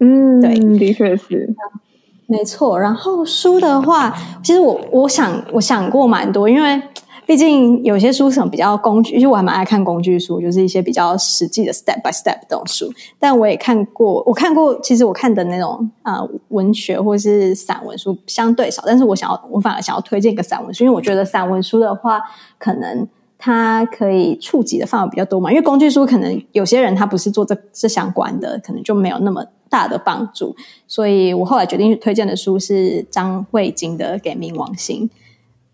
[0.00, 1.54] 嗯，对，的确是，
[2.26, 2.78] 没错。
[2.78, 6.82] 然后书的话，其实我我想我想过蛮多，因为
[7.26, 12.92] 毕竟有些书什么比较工具，因为我还蛮爱看工具书，就是一些比较实际的 step by step 这种书。
[13.18, 22.20] 但我也看过，我看过，其实我看的那种啊、呃、文学或是散文书相对少，但是我想要，我反而想要推荐一个散文书，因为我觉得散文书的话，
[22.58, 23.06] 可能。
[23.42, 30.54] 它可以触及的范围比较多嘛，因为工具书可能有些人他不是做这这相关的，可能就没有那么大的帮助。
[30.86, 35.08] 所以我后来决定推荐的书是张慧晶的《给冥王星》。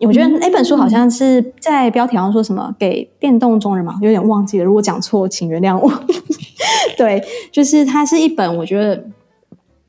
[0.06, 4.64] 我觉得那本书好像是在标题上说什么“给电动中人”嘛，有点忘记了。
[4.64, 5.90] 如果讲错，请原谅我。
[6.96, 7.20] 对，
[7.50, 9.04] 就是它是一本我觉得。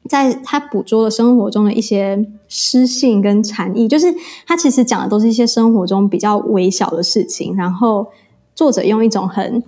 [0.10, 4.08] 在它捕捉了生活中的一些诗性跟禅意，就是
[4.46, 8.08] 它其实讲的都是一些生活中比较微小的事情，然后
[8.56, 9.62] 作者用一种很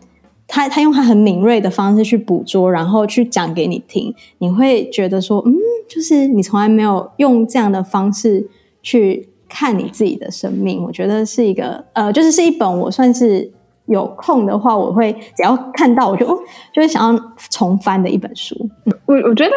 [0.49, 5.53] 他他用他很敏锐的方式去捕捉，然后去讲给你听，你会觉得说，嗯，
[5.87, 8.49] 就是你从来没有用这样的方式
[8.81, 10.83] 去看你自己的生命。
[10.83, 13.49] 我觉得是一个呃，就是是一本我算是
[13.85, 16.25] 有空的话，我会只要看到我就，
[16.73, 18.69] 就会想要重翻的一本书。
[19.05, 19.51] 我我觉得。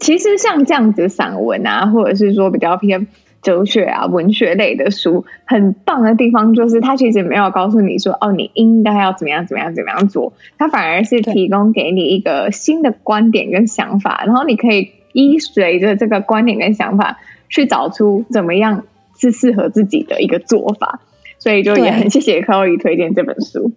[0.00, 3.04] 其实像这样子散文啊，或者是说比较偏
[3.40, 17.18] 哲学啊、文学类的书，很棒的地方就是它其实没有告诉你说哦，你应该要怎么样、怎么样、怎么样做，它反而是提供给你一个新的观点跟想法，然后你可以依随着这个观点跟想法
[17.48, 18.84] 去找出怎么样
[19.16, 21.00] 是适合自己的一个做法。
[21.38, 23.70] 所以就也很谢谢 Chloe 推荐这本书。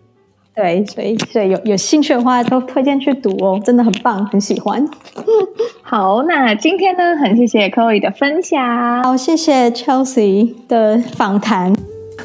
[0.53, 4.85] 对，所以所以有有兴趣的话，都推荐去读哦，真的很棒，很喜欢。
[5.81, 11.73] 好，那今天呢，很谢谢 Chloe 的分享，好，谢谢 Chelsea 的访谈。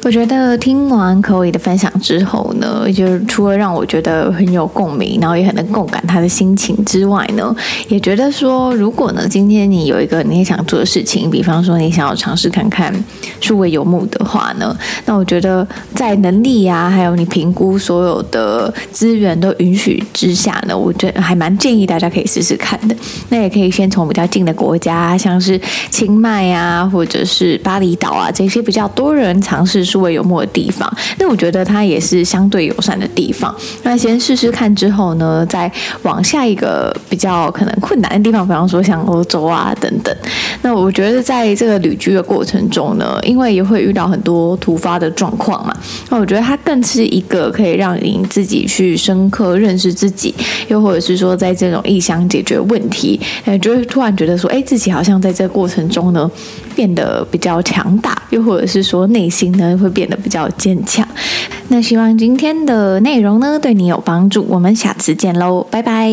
[0.03, 7.53] 我觉得听完 Chloe 的分享之后呢，就是除了让我觉得很有共鸣，然后也很能共感他的心情之外呢，
[7.89, 12.93] 也觉得说，如果呢，今天你有一个你也想做的事情，比方说你想要尝试看看
[13.41, 14.75] 数位游牧的话呢，
[15.05, 22.95] 那我觉得在能力呀、啊，还有你评估所有的资源都允许之下呢，我觉得还蛮建议大家可以试试看的。
[23.29, 29.86] 那也可以先从比较近的国家，像是清迈啊，或者是巴厘岛啊这些比较多人尝试。
[29.87, 33.55] 数位游牧的地方，那我觉得它也是相对友善的地方。
[33.83, 35.71] 那先试试看之后呢，再
[36.03, 40.15] 往下一个比较可能困难的地方，比方说像欧洲啊等等。
[40.61, 45.73] 那我觉得在这个旅居的过程中呢，因为也会遇到很多突发的状况嘛，
[46.09, 50.35] 那我觉得它更是一个可以让你自己去深刻认识自己，
[50.67, 56.29] 又或者是说在这种异乡解决问题，哎，就会突然觉得说，哎，自己好像在这个过程中呢
[56.77, 59.75] 变得比较强大，又或者是说内心呢。
[59.77, 61.07] 会变得比较坚强。
[61.69, 64.45] 那希望今天的内容呢，对你有帮助。
[64.47, 66.11] 我们下次见喽，拜拜。